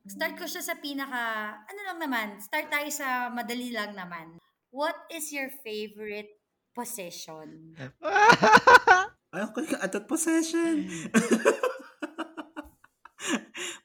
start 0.08 0.34
ko 0.36 0.46
siya 0.50 0.64
sa 0.66 0.76
pinaka, 0.82 1.56
ano 1.64 1.80
lang 1.88 2.00
naman, 2.02 2.28
start 2.42 2.68
tayo 2.68 2.90
sa 2.92 3.32
madali 3.32 3.72
lang 3.72 3.96
naman. 3.96 4.38
What 4.74 4.98
is 5.14 5.30
your 5.30 5.54
favorite 5.62 6.42
possession? 6.74 7.78
Ay, 9.34 9.42
okay. 9.50 9.66
Atot 9.82 10.06
possession. 10.06 10.86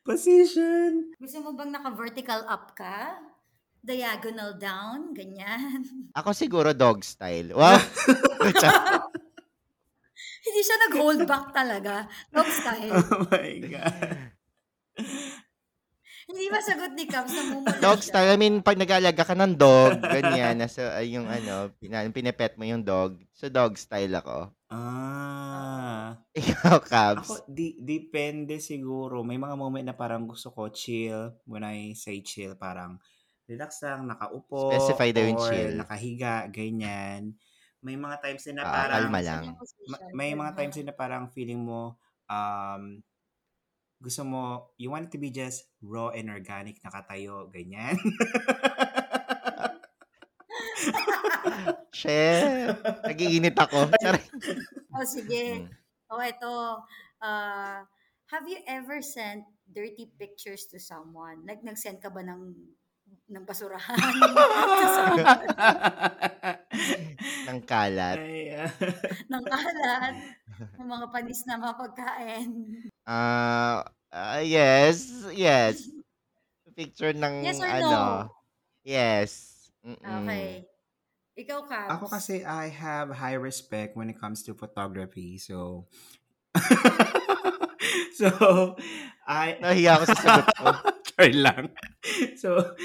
Position. 0.09 1.13
Gusto 1.21 1.39
mo 1.45 1.53
bang 1.53 1.73
naka-vertical 1.73 2.49
up 2.49 2.73
ka? 2.73 3.21
Diagonal 3.83 4.59
down? 4.59 5.15
Ganyan? 5.15 5.87
Ako 6.19 6.35
siguro 6.35 6.75
dog 6.75 7.03
style. 7.07 7.55
Wow! 7.55 7.79
Hindi 10.49 10.61
siya 10.65 10.77
nag-hold 10.89 11.23
back 11.29 11.53
talaga. 11.53 12.09
Dog 12.33 12.49
style. 12.49 12.93
Oh 13.13 13.27
my 13.29 13.53
God. 13.69 14.11
Hindi 16.29 16.45
masagot 16.53 16.93
ni 16.93 17.09
Cubs 17.09 17.33
na 17.33 17.43
mumula 17.49 17.81
dog 17.81 18.05
siya. 18.05 18.09
style. 18.13 18.31
I 18.35 18.39
mean, 18.41 18.61
pag 18.61 18.77
nag-aalaga 18.77 19.25
ka 19.25 19.33
ng 19.33 19.57
dog, 19.57 19.97
ganyan, 20.05 20.61
nasa 20.61 21.01
yung 21.01 21.25
ano, 21.25 21.73
pinepet 22.13 22.61
mo 22.61 22.69
yung 22.69 22.85
dog. 22.85 23.17
So, 23.33 23.49
dog 23.49 23.81
style 23.81 24.13
ako. 24.13 24.53
Ah. 24.69 26.21
Ikaw, 26.37 26.79
Cabs. 26.85 27.25
Ako, 27.25 27.35
di, 27.49 27.81
depende 27.81 28.61
siguro. 28.61 29.25
May 29.25 29.41
mga 29.41 29.57
moment 29.57 29.85
na 29.89 29.97
parang 29.97 30.29
gusto 30.29 30.53
ko 30.53 30.69
chill. 30.69 31.33
When 31.49 31.65
I 31.65 31.97
say 31.97 32.21
chill, 32.21 32.61
parang 32.61 33.01
relax 33.49 33.81
lang, 33.83 34.05
nakaupo. 34.07 34.71
Specify 34.77 35.09
daw 35.11 35.25
yung 35.25 35.41
or 35.41 35.49
chill. 35.51 35.73
nakahiga, 35.81 36.47
ganyan. 36.53 37.35
May 37.81 37.97
mga 37.97 38.21
times 38.21 38.45
din 38.45 38.61
na 38.61 38.65
Ah, 38.69 38.73
parang... 38.85 39.09
kalma 39.09 39.21
lang. 39.25 39.43
ma- 39.89 40.05
may 40.13 40.31
mga 40.37 40.53
times 40.55 40.75
din 40.77 40.87
na 40.87 40.95
parang 40.95 41.25
feeling 41.33 41.65
mo, 41.65 41.97
um, 42.29 43.01
gusto 43.99 44.23
mo, 44.23 44.71
you 44.79 44.93
want 44.93 45.09
it 45.09 45.13
to 45.13 45.19
be 45.19 45.33
just 45.33 45.67
raw 45.83 46.13
and 46.15 46.31
organic, 46.31 46.79
nakatayo, 46.85 47.51
ganyan. 47.51 47.99
Shit. 51.95 52.79
Nagiinit 53.05 53.57
ako. 53.59 53.89
Oh, 54.99 55.07
sige. 55.07 55.63
Mm. 55.63 55.71
Oh, 56.11 56.19
ito. 56.19 56.55
Uh, 57.23 57.87
have 58.35 58.47
you 58.51 58.59
ever 58.67 58.99
sent 58.99 59.47
dirty 59.71 60.11
pictures 60.19 60.67
to 60.75 60.81
someone? 60.83 61.47
Like, 61.47 61.63
nag-send 61.63 62.03
ka 62.03 62.11
ba 62.11 62.19
ng, 62.25 62.51
ng 63.29 63.45
basurahan? 63.45 63.97
Ng 67.49 67.61
kalat. 67.65 68.21
Ay, 68.21 68.53
ah. 68.57 68.69
ng 69.29 69.45
kalat? 69.45 70.15
ng 70.77 70.89
mga 70.89 71.07
panis 71.13 71.43
na 71.49 71.61
mga 71.61 71.77
pagkain? 71.81 72.49
Ah, 73.09 73.89
ah, 74.13 74.41
yes. 74.45 75.29
Yes. 75.33 75.89
Picture 76.77 77.17
ng 77.17 77.43
Yes 77.43 77.59
or 77.59 77.71
ano. 77.71 77.89
no? 77.89 78.05
Yes. 78.85 79.31
Mm-mm. 79.83 80.25
Okay. 80.25 80.69
Ikaw, 81.39 81.59
Cabs. 81.71 81.91
Ako 81.95 82.05
kasi 82.11 82.43
I 82.43 82.67
have 82.69 83.15
high 83.15 83.39
respect 83.39 83.95
when 83.95 84.11
it 84.11 84.19
comes 84.19 84.43
to 84.47 84.59
photography. 84.59 85.39
So, 85.39 85.87
so, 88.19 88.29
I, 89.23 89.55
Nahiya 89.63 90.03
ako 90.03 90.05
sa 90.11 90.19
sagot 90.19 90.47
ko. 90.59 90.67
Try 91.19 91.35
lang. 91.35 91.75
So, 92.41 92.79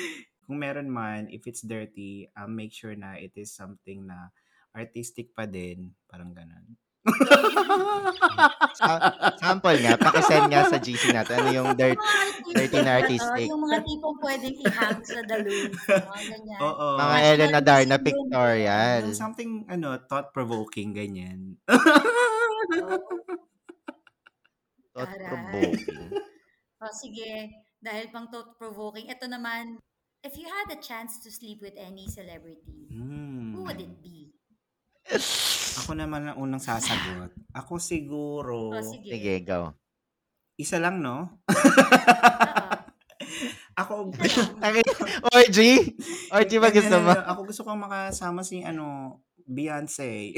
kung 0.44 0.58
meron 0.58 0.90
man, 0.90 1.30
if 1.30 1.46
it's 1.46 1.62
dirty, 1.62 2.26
I'll 2.34 2.50
make 2.50 2.74
sure 2.74 2.92
na 2.92 3.14
it 3.16 3.38
is 3.38 3.54
something 3.54 4.10
na 4.10 4.34
artistic 4.74 5.30
pa 5.32 5.46
din. 5.46 5.94
Parang 6.10 6.34
ganun. 6.34 6.74
Sa- 8.74 9.12
sample 9.38 9.78
nga, 9.80 9.94
pakisend 9.96 10.50
nga 10.50 10.66
sa 10.66 10.82
GC 10.82 11.14
natin. 11.14 11.36
Ano 11.38 11.52
yung 11.54 11.70
dirt, 11.74 11.94
Mga 11.94 12.10
artistic 12.18 12.54
dirty 12.56 12.80
na 12.82 12.94
artistic. 12.98 13.48
Yung 13.48 13.62
mga 13.62 13.80
tipong 13.84 14.18
pwedeng 14.18 14.56
i-hang 14.58 15.02
sa 15.04 15.20
dalun. 15.22 15.70
Mga 16.10 16.24
ganyan. 16.26 16.60
Oo. 16.60 16.88
mga 16.96 17.06
National 17.14 17.30
Ellen 17.30 17.54
Adar 17.54 17.82
na 17.82 17.88
Museum. 17.92 18.04
pictorial. 18.04 19.02
Something, 19.14 19.52
ano, 19.68 19.90
thought-provoking, 20.02 20.90
ganyan. 20.92 21.40
Thought 24.90 25.12
Aray. 25.12 25.28
provoking. 25.28 26.10
O 26.80 26.92
sige, 26.92 27.32
dahil 27.84 28.08
pang 28.10 28.32
thought-provoking, 28.32 29.12
ito 29.12 29.28
naman, 29.28 29.78
if 30.24 30.40
you 30.40 30.48
had 30.48 30.72
a 30.72 30.80
chance 30.80 31.20
to 31.20 31.28
sleep 31.28 31.60
with 31.60 31.76
any 31.76 32.08
celebrity, 32.08 32.88
Hmm. 32.90 33.54
who 33.54 33.68
would 33.68 33.78
it 33.78 33.94
be? 34.00 34.32
Ako 35.84 36.00
naman 36.00 36.32
ang 36.32 36.40
unang 36.40 36.64
sasagot. 36.64 37.36
Ako 37.60 37.76
siguro, 37.76 38.72
O 38.72 38.80
sige. 38.80 39.12
Sige, 39.12 39.44
go. 39.44 39.76
isa 40.56 40.80
lang, 40.80 41.04
no? 41.04 41.44
Ako, 43.74 44.14
Orgy? 45.34 45.98
Orgy 46.30 46.56
ba 46.62 46.70
gusto 46.70 46.94
mo? 47.02 47.10
ako 47.10 47.40
gusto 47.50 47.62
kong 47.66 47.82
makasama 47.84 48.46
si, 48.46 48.62
ano, 48.62 49.18
Beyonce. 49.44 50.32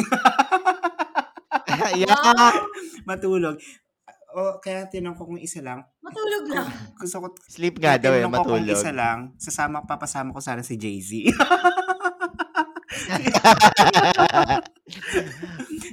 yeah. 1.99 2.09
Wow! 2.09 2.65
Matulog. 3.05 3.61
O, 4.35 4.59
kaya 4.59 4.83
tinanong 4.91 5.15
ko 5.15 5.23
kung 5.25 5.39
isa 5.39 5.63
lang. 5.63 5.79
Matulog 6.03 6.43
lang. 6.51 6.67
Gusto 6.99 7.23
ko, 7.23 7.27
Sleep 7.47 7.79
nga 7.79 7.95
daw 7.95 8.11
eh, 8.11 8.19
ko 8.19 8.27
kung 8.27 8.35
matulog. 8.59 8.75
isa 8.75 8.91
lang, 8.91 9.31
sasama, 9.39 9.87
papasama 9.87 10.35
ko 10.35 10.43
sana 10.43 10.59
si 10.59 10.75
Jay-Z. 10.75 11.31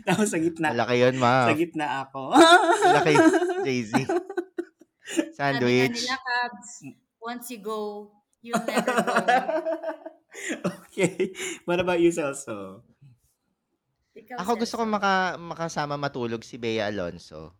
Tapos 0.02 0.26
sa 0.28 0.38
gitna, 0.38 0.74
Malaki 0.74 0.96
yun, 0.98 1.16
ma. 1.16 1.46
sa 1.46 1.54
gitna 1.54 1.86
ako. 2.02 2.34
Malaki 2.82 3.14
Jay-Z. 3.66 3.92
Sabi 3.94 4.10
nga 4.10 5.34
Sandwich. 5.34 5.98
nila, 6.02 6.16
Cabs, 6.18 6.70
once 7.18 7.46
you 7.50 7.60
go, 7.62 8.10
you'll 8.42 8.58
never 8.58 8.90
go. 8.90 9.14
okay. 10.82 11.30
What 11.62 11.78
about 11.78 12.02
you, 12.02 12.10
Celso? 12.10 12.82
Ikaw, 14.12 14.36
Ako 14.42 14.50
gusto 14.58 14.76
ko 14.76 14.84
maka, 14.84 15.38
makasama 15.38 15.94
matulog 15.94 16.42
si 16.42 16.58
Bea 16.58 16.90
Alonso. 16.90 17.54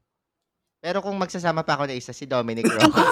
Pero 0.83 0.99
kung 0.99 1.15
magsasama 1.15 1.63
pa 1.63 1.79
ako 1.79 1.87
na 1.87 1.95
isa, 1.95 2.11
si 2.11 2.27
Dominic 2.27 2.67
Roque. 2.75 3.07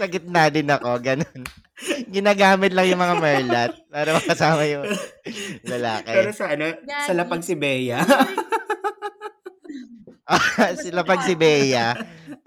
Sa 0.00 0.08
gitna 0.08 0.48
din 0.48 0.64
ako, 0.64 0.96
ganun. 1.04 1.44
Ginagamit 2.08 2.72
lang 2.72 2.88
yung 2.88 3.04
mga 3.04 3.16
merlat 3.20 3.72
para 3.92 4.16
makasama 4.16 4.64
yung 4.64 4.88
lalaki. 5.68 6.08
Pero 6.08 6.32
sa 6.32 6.56
ano, 6.56 6.72
sa 7.04 7.12
Gagi. 7.12 7.20
lapag 7.20 7.44
si 7.44 7.52
Bea. 7.52 8.00
Sila 10.82 11.02
pag 11.02 11.26
si 11.26 11.34
Bea, 11.34 11.90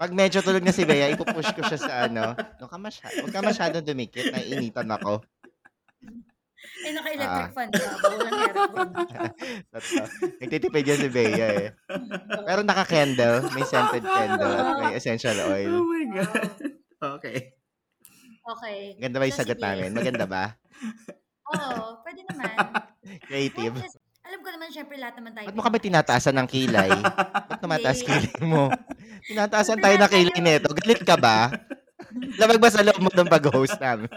pag 0.00 0.10
medyo 0.16 0.40
tulog 0.40 0.64
na 0.64 0.72
si 0.72 0.88
Bea, 0.88 1.12
ipupush 1.12 1.52
ko 1.52 1.60
siya 1.68 1.76
sa 1.76 2.08
ano. 2.08 2.32
Huwag 2.32 2.72
ka, 2.72 2.78
huwag 3.20 3.32
ka 3.32 3.40
masyadong 3.44 3.84
dumikit, 3.84 4.32
naiinitan 4.32 4.88
ako. 4.88 5.20
Eh, 6.84 6.92
naka-electric 6.92 7.48
Ah. 7.48 7.50
fan 7.50 7.68
ka. 7.70 7.86
Bawal 7.96 8.20
ang 8.20 8.34
aircon. 8.38 8.88
Totoo. 9.72 10.04
Nagtitipid 10.38 10.84
yan 10.84 11.00
si 11.00 11.08
Bea 11.08 11.48
eh. 11.56 11.68
Pero 12.44 12.60
naka-candle, 12.60 13.48
may 13.50 13.64
scented 13.64 14.04
candle 14.04 14.52
at 14.52 14.76
may 14.80 14.92
essential 15.00 15.36
oh 15.38 15.50
oil. 15.50 15.72
my 15.80 16.04
God. 16.12 16.50
Okay. 17.18 17.36
Okay. 18.44 18.78
Ganda 18.98 19.16
ba 19.16 19.24
yung 19.24 19.32
So, 19.32 19.40
sagot 19.40 19.56
sige. 19.56 19.64
namin? 19.64 19.90
Maganda 19.90 20.24
ba? 20.24 20.44
Oo, 21.46 22.04
pwede 22.04 22.20
naman. 22.28 22.52
Creative. 23.24 23.74
Alam 24.24 24.40
ko 24.40 24.48
naman, 24.50 24.68
syempre, 24.68 24.96
lahat 24.96 25.16
naman 25.16 25.32
tayo. 25.32 25.46
Ba't 25.48 25.56
mo 25.56 25.62
kami 25.62 25.78
tinataasan 25.78 26.36
ng 26.36 26.48
kilay? 26.48 26.88
Ba't 26.92 27.60
tumataas 27.64 27.98
Hindi. 27.98 28.08
kilay 28.08 28.40
mo? 28.42 28.68
Tinataasan 29.22 29.78
tayo 29.78 29.96
ng 29.96 30.10
kilay 30.10 30.38
nito. 30.38 30.68
Galit 30.72 31.00
ka 31.00 31.16
ba? 31.16 31.52
Labag 32.40 32.58
ba 32.62 32.70
sa 32.70 32.84
loob 32.84 33.00
mo 33.02 33.10
ng 33.10 33.30
pag-host 33.30 33.76
namin? 33.78 34.10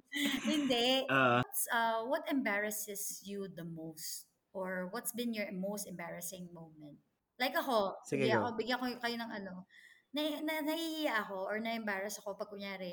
Hindi. 0.52 1.08
Uh, 1.08 1.40
uh, 1.72 1.98
what 2.08 2.24
embarrasses 2.28 3.20
you 3.24 3.48
the 3.52 3.64
most? 3.64 4.28
Or 4.52 4.92
what's 4.92 5.16
been 5.16 5.32
your 5.32 5.48
most 5.52 5.88
embarrassing 5.88 6.48
moment? 6.52 7.00
Like 7.40 7.56
ako, 7.56 7.96
Sige, 8.04 8.28
go. 8.28 8.44
ako, 8.44 8.46
bigyan 8.60 8.78
ko 8.78 8.86
kayo 9.00 9.16
ng 9.16 9.32
ano, 9.32 9.64
na, 10.12 10.20
na, 10.44 10.54
nahihiya 10.60 11.24
ako 11.24 11.48
or 11.48 11.56
na-embarrass 11.56 12.20
ako 12.20 12.36
pag 12.36 12.52
kunyari, 12.52 12.92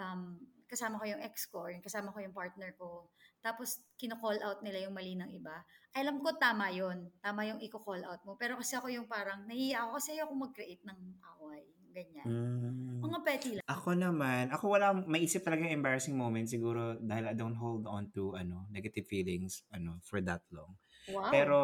um, 0.00 0.40
kasama 0.66 0.98
ko 0.98 1.04
yung 1.06 1.22
ex 1.22 1.46
ko 1.46 1.68
or 1.68 1.70
yung 1.70 1.84
kasama 1.84 2.10
ko 2.10 2.18
yung 2.24 2.32
partner 2.32 2.72
ko. 2.80 3.12
Tapos, 3.44 3.78
kino-call 4.00 4.40
out 4.42 4.64
nila 4.64 4.88
yung 4.88 4.96
mali 4.96 5.14
ng 5.14 5.30
iba. 5.30 5.62
Alam 5.94 6.18
ko, 6.24 6.34
tama 6.34 6.72
yon 6.72 7.06
Tama 7.22 7.46
yung 7.46 7.60
i-call 7.62 8.02
out 8.02 8.24
mo. 8.26 8.34
Pero 8.34 8.58
kasi 8.58 8.74
ako 8.74 8.90
yung 8.90 9.06
parang, 9.06 9.46
nahihiya 9.46 9.86
ako 9.86 9.90
kasi 10.00 10.18
ako 10.18 10.32
mag-create 10.34 10.82
ng 10.82 10.98
away. 11.38 11.68
Ganyan. 11.96 12.26
mm, 12.28 13.00
Mga 13.00 13.18
petty 13.24 13.50
lang. 13.56 13.64
ako 13.64 13.96
naman, 13.96 14.52
ako 14.52 14.64
wala, 14.76 14.92
maisip 15.08 15.40
talaga 15.40 15.64
yung 15.64 15.80
embarrassing 15.80 16.12
moment 16.12 16.44
siguro 16.44 17.00
dahil 17.00 17.32
I 17.32 17.34
don't 17.34 17.56
hold 17.56 17.88
on 17.88 18.12
to 18.12 18.36
ano 18.36 18.68
negative 18.68 19.08
feelings 19.08 19.64
ano 19.72 19.96
for 20.04 20.20
that 20.20 20.44
long. 20.52 20.76
Wow. 21.08 21.32
Pero 21.32 21.60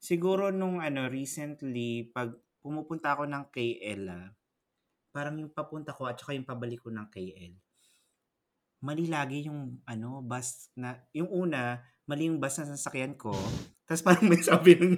siguro 0.00 0.48
nung 0.48 0.80
ano 0.80 1.04
recently 1.12 2.08
pag 2.08 2.32
pumupunta 2.64 3.12
ako 3.12 3.28
ng 3.28 3.44
KL 3.52 4.02
ah, 4.08 4.32
parang 5.12 5.36
yung 5.36 5.52
papunta 5.52 5.92
ko 5.92 6.08
at 6.08 6.16
saka 6.16 6.32
yung 6.32 6.48
pabalik 6.48 6.80
ko 6.80 6.88
ng 6.88 7.04
KL. 7.12 7.52
Mali 8.78 9.04
lagi 9.04 9.52
yung 9.52 9.84
ano 9.84 10.24
bus 10.24 10.72
na 10.80 10.96
yung 11.12 11.28
una 11.28 11.82
mali 12.08 12.24
yung 12.24 12.40
bus 12.40 12.56
na 12.56 12.72
sasakyan 12.72 13.20
ko. 13.20 13.36
Tapos 13.84 14.00
parang 14.00 14.24
may 14.32 14.40
sabi 14.40 14.80
ng 14.80 14.96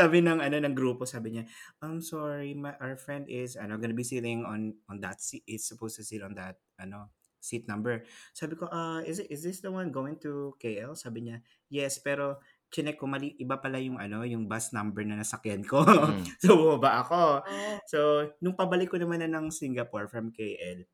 sabi 0.00 0.24
ng 0.24 0.40
ano 0.40 0.56
ng 0.56 0.72
grupo 0.72 1.04
sabi 1.04 1.36
niya, 1.36 1.44
I'm 1.84 2.00
sorry, 2.00 2.56
my, 2.56 2.72
our 2.80 2.96
friend 2.96 3.28
is 3.28 3.60
ano 3.60 3.76
gonna 3.76 3.96
be 3.96 4.06
sitting 4.06 4.48
on 4.48 4.80
on 4.88 5.04
that 5.04 5.20
seat. 5.20 5.44
Is 5.44 5.68
supposed 5.68 6.00
to 6.00 6.04
sit 6.04 6.24
on 6.24 6.32
that 6.40 6.56
ano 6.80 7.12
seat 7.40 7.68
number. 7.68 8.04
Sabi 8.36 8.56
ko, 8.56 8.68
ah, 8.68 9.00
is 9.04 9.20
it, 9.20 9.28
is 9.32 9.44
this 9.44 9.64
the 9.64 9.72
one 9.72 9.88
going 9.92 10.20
to 10.20 10.56
KL? 10.60 10.92
Sabi 10.92 11.28
niya, 11.28 11.40
yes, 11.72 12.00
pero 12.00 12.40
chinek 12.70 13.00
ko 13.00 13.10
mali 13.10 13.34
iba 13.40 13.58
pala 13.58 13.82
yung 13.82 13.98
ano 13.98 14.22
yung 14.22 14.46
bus 14.46 14.70
number 14.70 15.02
na 15.02 15.18
nasakyan 15.18 15.64
ko. 15.66 15.82
Mm. 15.82 16.22
so 16.42 16.56
bumaba 16.56 17.04
ako. 17.04 17.42
Oh, 17.44 17.78
So 17.88 17.98
nung 18.40 18.54
pabalik 18.56 18.92
ko 18.92 18.96
naman 18.96 19.20
na 19.20 19.28
ng 19.28 19.52
Singapore 19.52 20.06
from 20.06 20.30
KL, 20.30 20.86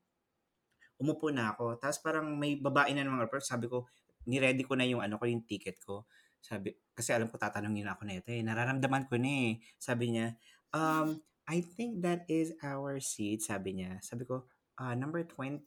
umupo 0.97 1.29
na 1.29 1.53
ako. 1.53 1.77
Tapos 1.77 2.01
parang 2.01 2.33
may 2.35 2.57
babae 2.57 2.97
na 2.97 3.05
naman 3.05 3.27
approach. 3.27 3.47
Sabi 3.47 3.69
ko, 3.69 3.87
ni-ready 4.27 4.65
ko 4.67 4.75
na 4.75 4.89
yung 4.89 5.05
ano 5.05 5.21
ko, 5.21 5.29
yung 5.29 5.45
ticket 5.45 5.79
ko. 5.85 6.09
Sabi, 6.47 6.71
kasi 6.95 7.11
alam 7.11 7.27
ko 7.27 7.43
tatanungin 7.43 7.91
na 7.91 7.99
ako 7.99 8.07
nito 8.07 8.31
eh. 8.31 8.39
Nararamdaman 8.47 9.11
ko 9.11 9.19
na 9.19 9.51
eh. 9.51 9.53
Sabi 9.83 10.15
niya, 10.15 10.39
um, 10.71 11.19
I 11.51 11.59
think 11.59 12.07
that 12.07 12.23
is 12.31 12.55
our 12.63 13.03
seat. 13.03 13.43
Sabi 13.43 13.83
niya. 13.83 13.99
Sabi 13.99 14.23
ko, 14.23 14.47
ah, 14.79 14.95
number 14.95 15.27
20. 15.27 15.67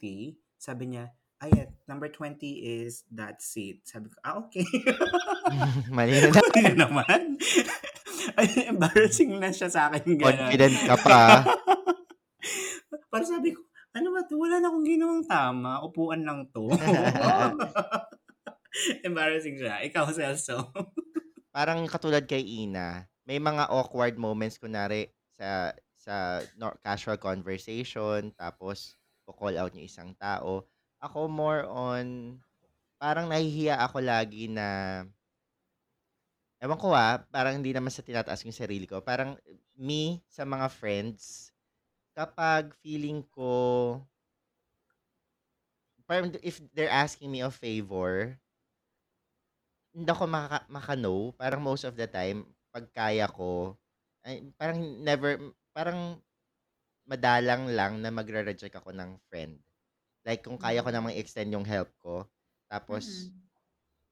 Sabi 0.55 0.95
niya, 0.95 1.11
ah 1.39 1.47
yeah, 1.51 1.67
number 1.87 2.07
20 2.07 2.39
is 2.63 3.03
that 3.11 3.43
seat. 3.43 3.83
Sabi 3.83 4.07
ko, 4.07 4.15
ah 4.23 4.39
okay. 4.39 4.63
Mali 5.95 6.15
na 6.15 6.31
na. 6.35 6.39
Ano 6.39 6.75
naman? 6.87 7.19
Ay, 8.39 8.71
embarrassing 8.71 9.35
na 9.35 9.51
siya 9.51 9.67
sa 9.67 9.91
akin. 9.91 10.15
ganun. 10.15 10.47
Confident 10.47 10.75
ka 10.87 10.95
pa. 10.99 11.19
Para 13.11 13.25
sabi 13.27 13.51
ko, 13.51 13.67
ano 13.95 14.15
ba 14.15 14.21
to? 14.23 14.37
Wala 14.37 14.63
na 14.63 14.71
akong 14.71 14.87
ginawang 14.87 15.23
tama. 15.27 15.83
Upuan 15.83 16.23
lang 16.23 16.47
to. 16.55 16.71
embarrassing 19.07 19.59
siya. 19.59 19.81
Ikaw, 19.85 20.05
Celso. 20.13 20.71
Parang 21.55 21.81
katulad 21.89 22.23
kay 22.29 22.41
Ina, 22.41 23.09
may 23.25 23.41
mga 23.41 23.69
awkward 23.73 24.15
moments 24.15 24.61
kunari 24.61 25.09
sa 25.37 25.73
sa 25.99 26.39
casual 26.81 27.19
conversation 27.19 28.31
tapos 28.37 28.95
ko-call 29.27 29.57
out 29.59 29.73
yung 29.75 29.85
isang 29.85 30.11
tao. 30.15 30.63
Ako 31.03 31.27
more 31.27 31.67
on 31.67 32.37
parang 32.99 33.31
nahihiya 33.31 33.79
ako 33.79 34.03
lagi 34.03 34.51
na 34.51 35.03
Ewan 36.59 36.75
ko 36.75 36.91
ah, 36.91 37.23
parang 37.31 37.55
hindi 37.55 37.71
naman 37.71 37.87
sa 37.87 38.03
tinataas 38.03 38.43
yung 38.43 38.51
sarili 38.51 38.83
ko. 38.83 38.99
Parang 38.99 39.39
me 39.79 40.19
sa 40.27 40.43
mga 40.43 40.67
friends, 40.67 41.55
kapag 42.11 42.75
feeling 42.83 43.23
ko, 43.31 43.95
parang 46.03 46.35
if 46.43 46.59
they're 46.75 46.91
asking 46.91 47.31
me 47.31 47.39
a 47.39 47.47
favor, 47.47 48.35
hindi 49.99 50.09
ako 50.11 50.25
maka, 50.31 50.63
maka-no. 50.71 51.35
Parang 51.35 51.61
most 51.63 51.83
of 51.85 51.95
the 51.99 52.07
time, 52.07 52.47
pag 52.71 52.87
kaya 52.95 53.27
ko, 53.29 53.75
ay, 54.25 54.47
parang 54.59 54.79
never, 55.03 55.37
parang 55.75 56.19
madalang 57.09 57.69
lang 57.73 57.99
na 58.03 58.09
magre-reject 58.13 58.75
ako 58.79 58.91
ng 58.95 59.19
friend. 59.31 59.59
Like, 60.27 60.43
kung 60.45 60.57
kaya 60.59 60.83
ko 60.85 60.89
Mm. 60.89 60.93
namang 60.93 61.17
extend 61.17 61.51
yung 61.55 61.65
help 61.67 61.91
ko, 62.01 62.27
tapos, 62.71 63.31
Mhm. 63.31 63.49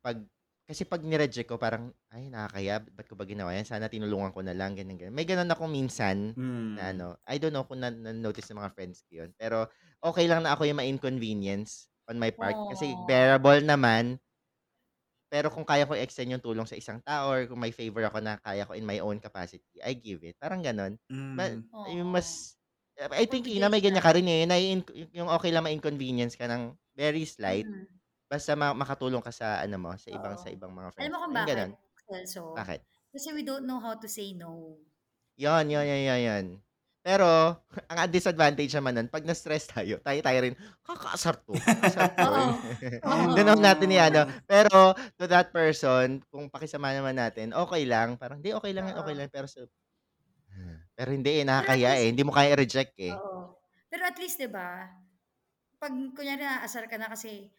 pag, 0.05 0.19
kasi 0.67 0.83
pag 0.87 1.03
nireject 1.03 1.49
ko, 1.51 1.57
parang, 1.61 1.91
ay, 2.13 2.29
nakakaya, 2.31 2.79
ba't 2.83 3.07
ko 3.09 3.15
ba 3.19 3.25
ginawa 3.27 3.53
yan? 3.55 3.67
Sana 3.67 3.87
tinulungan 3.91 4.31
ko 4.35 4.41
na 4.45 4.55
lang, 4.57 4.75
ganyan, 4.77 4.97
ganyan. 4.99 5.15
May 5.17 5.27
ganun 5.29 5.49
ako 5.51 5.67
minsan, 5.69 6.35
Hmm. 6.35 6.77
na 6.77 6.93
ano, 6.95 7.17
I 7.27 7.37
don't 7.41 7.51
know 7.55 7.65
kung 7.67 7.81
na, 7.83 7.89
na-notice 7.91 8.49
ng 8.53 8.59
mga 8.63 8.73
friends 8.77 9.03
ko 9.07 9.25
yun. 9.25 9.31
Pero, 9.39 9.67
okay 10.03 10.27
lang 10.29 10.43
na 10.45 10.53
ako 10.57 10.67
yung 10.69 10.79
ma-inconvenience 10.81 11.89
on 12.09 12.17
my 12.21 12.31
part. 12.33 12.59
Kasi 12.69 12.95
Aw. 12.95 12.99
bearable 12.99 13.61
naman. 13.65 14.19
Pero 15.27 15.51
kung 15.51 15.67
kaya 15.67 15.83
ko 15.83 15.91
extend 15.93 16.31
yung 16.31 16.43
tulong 16.43 16.63
sa 16.63 16.79
isang 16.79 17.03
tao 17.03 17.35
or 17.35 17.43
kung 17.51 17.59
may 17.59 17.75
favor 17.75 17.99
ako 18.07 18.23
na 18.23 18.39
kaya 18.39 18.63
ko 18.63 18.71
in 18.73 18.87
my 18.87 19.03
own 19.03 19.19
capacity, 19.19 19.63
I 19.83 19.91
give 19.95 20.23
it. 20.23 20.39
Parang 20.39 20.63
ganun. 20.63 20.95
Ma- 21.35 21.51
Mm. 21.51 21.67
yung 21.99 22.09
Aw. 22.09 22.15
mas, 22.15 22.55
I 22.97 23.27
think, 23.27 23.45
Ina, 23.51 23.67
may 23.69 23.83
ganyan 23.83 24.01
ka. 24.01 24.15
rin 24.15 24.25
eh. 24.25 24.43
Na, 24.47 24.55
yung 24.57 25.29
okay 25.29 25.51
lang 25.51 25.67
ma-inconvenience 25.67 26.33
ka 26.39 26.47
ng 26.47 26.73
very 26.95 27.27
slight. 27.27 27.67
Mhm. 27.67 27.85
Basta 28.31 28.55
ma- 28.55 28.73
makatulong 28.75 29.21
ka 29.23 29.31
sa, 29.31 29.61
ano 29.63 29.75
mo, 29.77 29.91
sa 29.99 30.09
ibang, 30.11 30.35
Oo. 30.35 30.41
sa 30.41 30.49
ibang 30.51 30.71
mga 30.73 30.89
Alam 30.95 30.95
friends. 30.95 31.11
mo 31.11 31.17
kung 31.21 31.33
bakit, 31.35 31.47
ganun. 31.53 31.71
Celso? 32.07 32.41
Bakit? 32.55 32.81
Kasi 33.13 33.27
we 33.35 33.43
don't 33.43 33.67
know 33.67 33.79
how 33.83 33.93
to 33.95 34.07
say 34.07 34.31
no. 34.31 34.79
Yon, 35.37 35.69
yon, 35.69 35.85
yon, 35.85 36.01
yon, 36.07 36.21
yon. 36.25 36.45
Pero, 37.07 37.55
ang 37.91 38.11
disadvantage 38.11 38.75
naman 38.75 38.99
nun, 38.99 39.07
pag 39.07 39.23
na-stress 39.23 39.71
tayo, 39.71 40.03
tayo-tayo 40.03 40.39
rin, 40.43 40.55
kakasar 40.83 41.39
to. 41.39 41.55
Kakasar 41.55 42.11
to. 42.11 42.27
Oo. 42.27 42.43
Oo. 43.07 43.31
Doon 43.31 43.47
naman 43.47 43.63
natin 43.63 43.87
yan. 43.95 44.11
No? 44.11 44.27
Pero, 44.43 44.91
to 45.15 45.23
that 45.31 45.55
person, 45.55 46.19
kung 46.27 46.51
pakisama 46.51 46.91
naman 46.91 47.15
natin, 47.15 47.55
okay 47.55 47.87
lang. 47.87 48.19
Parang, 48.19 48.43
di, 48.43 48.51
okay 48.51 48.75
lang, 48.75 48.91
yan, 48.91 48.99
okay 48.99 49.15
Oo. 49.15 49.19
lang. 49.23 49.31
Pero, 49.31 49.47
so, 49.47 49.63
pero 50.97 51.13
hindi 51.13 51.41
eh, 51.41 51.45
nakakaya 51.45 52.01
eh. 52.01 52.09
Hindi 52.09 52.25
mo 52.25 52.33
kaya 52.33 52.57
i-reject 52.57 52.97
eh. 52.97 53.13
Oo. 53.13 53.53
Pero 53.87 54.01
Pero 54.01 54.03
at 54.09 54.17
least, 54.17 54.37
'di 54.41 54.49
ba? 54.49 54.89
Pag 55.77 55.93
kunyari 56.17 56.41
naaasar 56.41 56.89
ka 56.89 56.97
na 56.97 57.13
kasi 57.13 57.53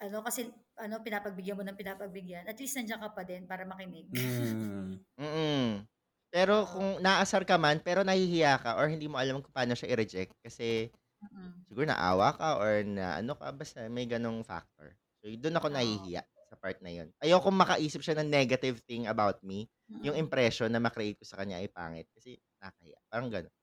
ano 0.00 0.20
kasi 0.20 0.48
ano 0.76 1.00
pinapagbigyan 1.00 1.56
mo 1.58 1.64
ng 1.64 1.76
pinapagbigyan, 1.80 2.44
at 2.44 2.56
least 2.60 2.76
nandiyan 2.76 3.00
ka 3.00 3.10
pa 3.16 3.24
din 3.24 3.48
para 3.48 3.64
makinig. 3.64 4.06
Mm. 4.12 5.00
Mm. 5.16 5.88
Pero 6.28 6.68
kung 6.68 7.00
naasar 7.00 7.42
ka 7.48 7.56
man 7.56 7.80
pero 7.80 8.04
nahihiya 8.04 8.60
ka 8.60 8.70
or 8.76 8.88
hindi 8.92 9.08
mo 9.08 9.16
alam 9.16 9.40
kung 9.40 9.52
paano 9.52 9.72
siya 9.72 9.92
i-reject 9.96 10.36
kasi 10.44 10.92
Mm. 11.18 11.66
siguro 11.66 11.84
naawa 11.90 12.30
ka 12.38 12.62
or 12.62 12.86
na 12.86 13.18
ano 13.18 13.34
ka 13.34 13.50
basta 13.50 13.90
may 13.90 14.06
ganong 14.06 14.46
factor. 14.46 14.94
So 15.18 15.26
doon 15.26 15.58
ako 15.58 15.66
Oo. 15.66 15.74
nahihiya 15.74 16.22
sa 16.48 16.54
part 16.56 16.78
na 16.80 16.94
yun. 16.94 17.10
Ayoko 17.20 17.50
makaisip 17.50 18.00
siya 18.00 18.22
ng 18.22 18.30
negative 18.30 18.78
thing 18.86 19.10
about 19.10 19.42
me. 19.42 19.66
Yung 20.06 20.14
Mm. 20.14 20.24
impression 20.30 20.70
na 20.70 20.78
ma-create 20.78 21.18
ko 21.18 21.26
sa 21.26 21.42
kanya 21.42 21.58
ay 21.58 21.68
pangit 21.68 22.06
kasi 22.14 22.38
nakakahiya. 22.62 22.98
Parang 23.10 23.28
gano'n. 23.28 23.54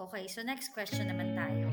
Okay, 0.00 0.24
so 0.32 0.40
next 0.40 0.72
question 0.72 1.12
naman 1.12 1.36
tayo. 1.36 1.68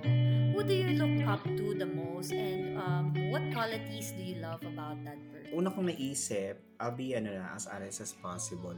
Who 0.51 0.59
do 0.65 0.75
you 0.75 0.99
look 0.99 1.15
up 1.23 1.39
to 1.47 1.71
the 1.79 1.87
most 1.87 2.35
and 2.35 2.75
um, 2.75 3.15
what 3.31 3.45
qualities 3.55 4.11
do 4.11 4.19
you 4.19 4.43
love 4.43 4.59
about 4.67 4.99
that 5.07 5.15
person? 5.31 5.53
Una 5.55 5.71
kong 5.71 5.87
naisip, 5.87 6.59
I'll 6.75 6.91
be 6.91 7.15
ano 7.15 7.31
na, 7.31 7.55
as 7.55 7.71
honest 7.71 8.03
as 8.03 8.11
possible. 8.11 8.75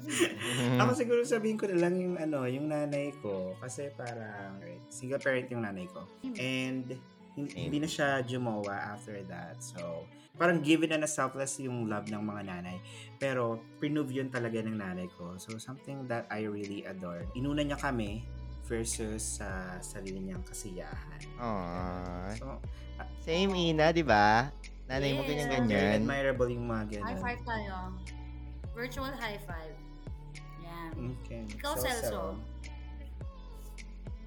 Ako 0.80 0.90
siguro 0.92 1.20
sabihin 1.22 1.56
ko 1.56 1.68
na 1.68 1.76
lang 1.76 1.94
yung 1.96 2.16
ano, 2.16 2.44
yung 2.44 2.68
nanay 2.68 3.12
ko 3.20 3.54
kasi 3.60 3.92
parang 3.94 4.58
single 4.88 5.20
parent 5.20 5.46
yung 5.48 5.62
nanay 5.62 5.86
ko. 5.88 6.04
And 6.36 6.96
hindi 7.36 7.78
na 7.78 7.88
siya 7.88 8.20
jumawa 8.20 8.92
after 8.92 9.16
that. 9.30 9.60
So, 9.62 10.04
parang 10.36 10.60
given 10.60 10.90
na 10.92 11.04
na 11.04 11.08
selfless 11.08 11.60
yung 11.60 11.86
love 11.86 12.10
ng 12.10 12.20
mga 12.20 12.42
nanay. 12.48 12.76
Pero, 13.16 13.60
pinove 13.78 14.10
yun 14.12 14.28
talaga 14.28 14.60
ng 14.60 14.76
nanay 14.76 15.06
ko. 15.14 15.38
So, 15.38 15.56
something 15.56 16.04
that 16.10 16.26
I 16.28 16.44
really 16.44 16.84
adore. 16.84 17.24
Inuna 17.32 17.62
niya 17.62 17.78
kami 17.78 18.24
versus 18.66 19.40
sa 19.40 19.78
sarili 19.82 20.20
niyang 20.20 20.42
kasiyahan. 20.44 21.20
Aww. 21.38 22.34
So, 22.36 22.46
Same 23.24 23.50
Ina, 23.72 23.90
di 23.90 24.04
ba? 24.04 24.52
Nanay 24.90 25.14
mo 25.16 25.22
Yes. 25.24 25.28
ganyan 25.46 25.48
very 25.48 25.64
ganyan. 25.70 25.98
admirable 26.02 26.48
yung 26.50 26.66
mga 26.66 26.82
High 26.82 26.92
ganun. 27.14 27.22
five 27.22 27.40
tayo. 27.46 27.74
Virtual 28.70 29.12
high 29.12 29.40
five. 29.48 29.74
Okay. 30.94 31.42
Ikaw, 31.58 31.72
So, 31.76 31.82
Celso. 31.86 32.08
so, 32.08 32.20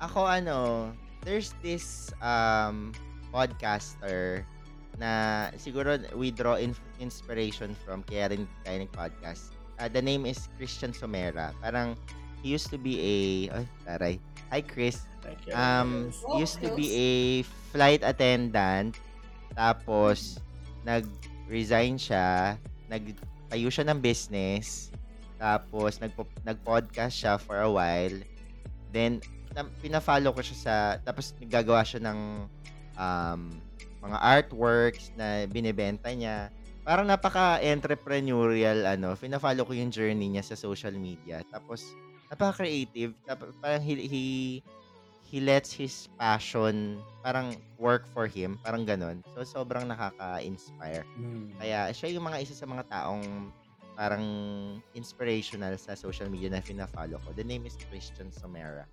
Ako 0.03 0.27
ano, 0.27 0.91
there's 1.23 1.55
this 1.63 2.11
um 2.19 2.91
podcaster 3.31 4.43
na 4.99 5.47
siguro 5.57 5.95
we 6.13 6.29
draw 6.29 6.59
in- 6.59 6.75
inspiration 6.99 7.71
from 7.87 8.03
kaya 8.03 8.35
rin 8.35 8.43
tayo 8.67 8.83
podcast. 8.91 9.55
Uh, 9.79 9.87
the 9.89 10.03
name 10.03 10.27
is 10.27 10.51
Christian 10.59 10.91
Somera. 10.91 11.55
Parang 11.63 11.95
he 12.43 12.51
used 12.51 12.67
to 12.69 12.77
be 12.77 12.99
a 12.99 13.15
ay, 13.55 13.65
taray. 13.87 14.15
Hi 14.51 14.59
Chris. 14.61 15.07
thank 15.23 15.39
you. 15.47 15.55
Um 15.55 16.11
Oh, 16.27 16.35
he 16.35 16.43
used 16.43 16.59
to 16.61 16.69
be 16.75 16.91
a 16.93 17.11
flight 17.71 18.03
attendant 18.03 18.99
tapos 19.55 20.37
nag-resign 20.83 21.95
siya, 21.95 22.59
nagtayo 22.91 23.69
siya 23.71 23.87
ng 23.87 24.03
business, 24.03 24.91
tapos 25.43 25.99
nagpo- 25.99 26.39
nag-podcast 26.47 27.11
siya 27.11 27.35
for 27.35 27.59
a 27.59 27.67
while. 27.67 28.15
Then 28.95 29.19
na, 29.51 29.67
pina-follow 29.83 30.31
ko 30.31 30.39
siya 30.39 30.57
sa 30.57 30.75
tapos 31.03 31.35
naggagawa 31.35 31.83
siya 31.83 31.99
ng 31.99 32.19
um, 32.95 33.41
mga 33.99 34.17
artworks 34.23 35.11
na 35.19 35.43
binebenta 35.51 36.07
niya. 36.15 36.47
Parang 36.87 37.07
napaka-entrepreneurial 37.11 38.87
ano, 38.87 39.19
pina-follow 39.19 39.67
ko 39.67 39.75
yung 39.75 39.91
journey 39.91 40.31
niya 40.31 40.47
sa 40.47 40.55
social 40.55 40.95
media. 40.95 41.43
Tapos 41.51 41.91
napaka-creative. 42.31 43.11
Tapos 43.27 43.51
parang 43.59 43.83
he, 43.83 43.99
he 44.07 44.23
he 45.27 45.43
lets 45.43 45.75
his 45.75 46.07
passion 46.15 47.03
parang 47.19 47.59
work 47.75 48.07
for 48.15 48.31
him, 48.31 48.55
parang 48.63 48.87
ganon. 48.87 49.19
So 49.35 49.43
sobrang 49.43 49.91
nakaka-inspire. 49.91 51.03
Mm. 51.19 51.51
Kaya 51.59 51.91
siya 51.91 52.15
yung 52.15 52.31
mga 52.31 52.47
isa 52.47 52.55
sa 52.55 52.63
mga 52.63 52.87
taong 52.87 53.51
parang 53.93 54.25
inspirational 54.97 55.77
sa 55.77 55.93
social 55.93 56.29
media 56.29 56.49
na 56.49 56.61
fina-follow 56.61 57.21
ko. 57.21 57.29
The 57.33 57.45
name 57.45 57.65
is 57.65 57.77
Christian 57.89 58.29
Somera. 58.33 58.85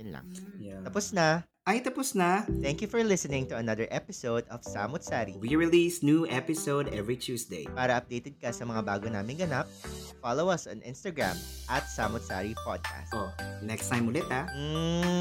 Yun 0.00 0.10
lang. 0.12 0.26
Mm. 0.28 0.56
Yeah. 0.60 0.80
Tapos 0.84 1.12
na. 1.12 1.44
Ay, 1.62 1.78
tapos 1.78 2.18
na. 2.18 2.42
Thank 2.58 2.82
you 2.82 2.90
for 2.90 2.98
listening 3.06 3.46
to 3.46 3.54
another 3.54 3.86
episode 3.94 4.42
of 4.50 4.66
Samut 4.66 5.06
Sari. 5.06 5.38
We 5.38 5.54
release 5.54 6.02
new 6.02 6.26
episode 6.26 6.90
every 6.90 7.14
Tuesday. 7.14 7.70
Para 7.70 8.02
updated 8.02 8.42
ka 8.42 8.50
sa 8.50 8.66
mga 8.66 8.82
bago 8.82 9.06
naming 9.06 9.46
ganap, 9.46 9.70
follow 10.18 10.50
us 10.50 10.66
on 10.66 10.82
Instagram 10.82 11.38
at 11.70 11.86
Samut 11.86 12.26
Sari 12.26 12.58
Podcast. 12.66 13.14
Oh, 13.14 13.30
next 13.62 13.94
time 13.94 14.10
ulit 14.10 14.26
ah. 14.34 14.50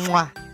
Mwah! 0.09 0.50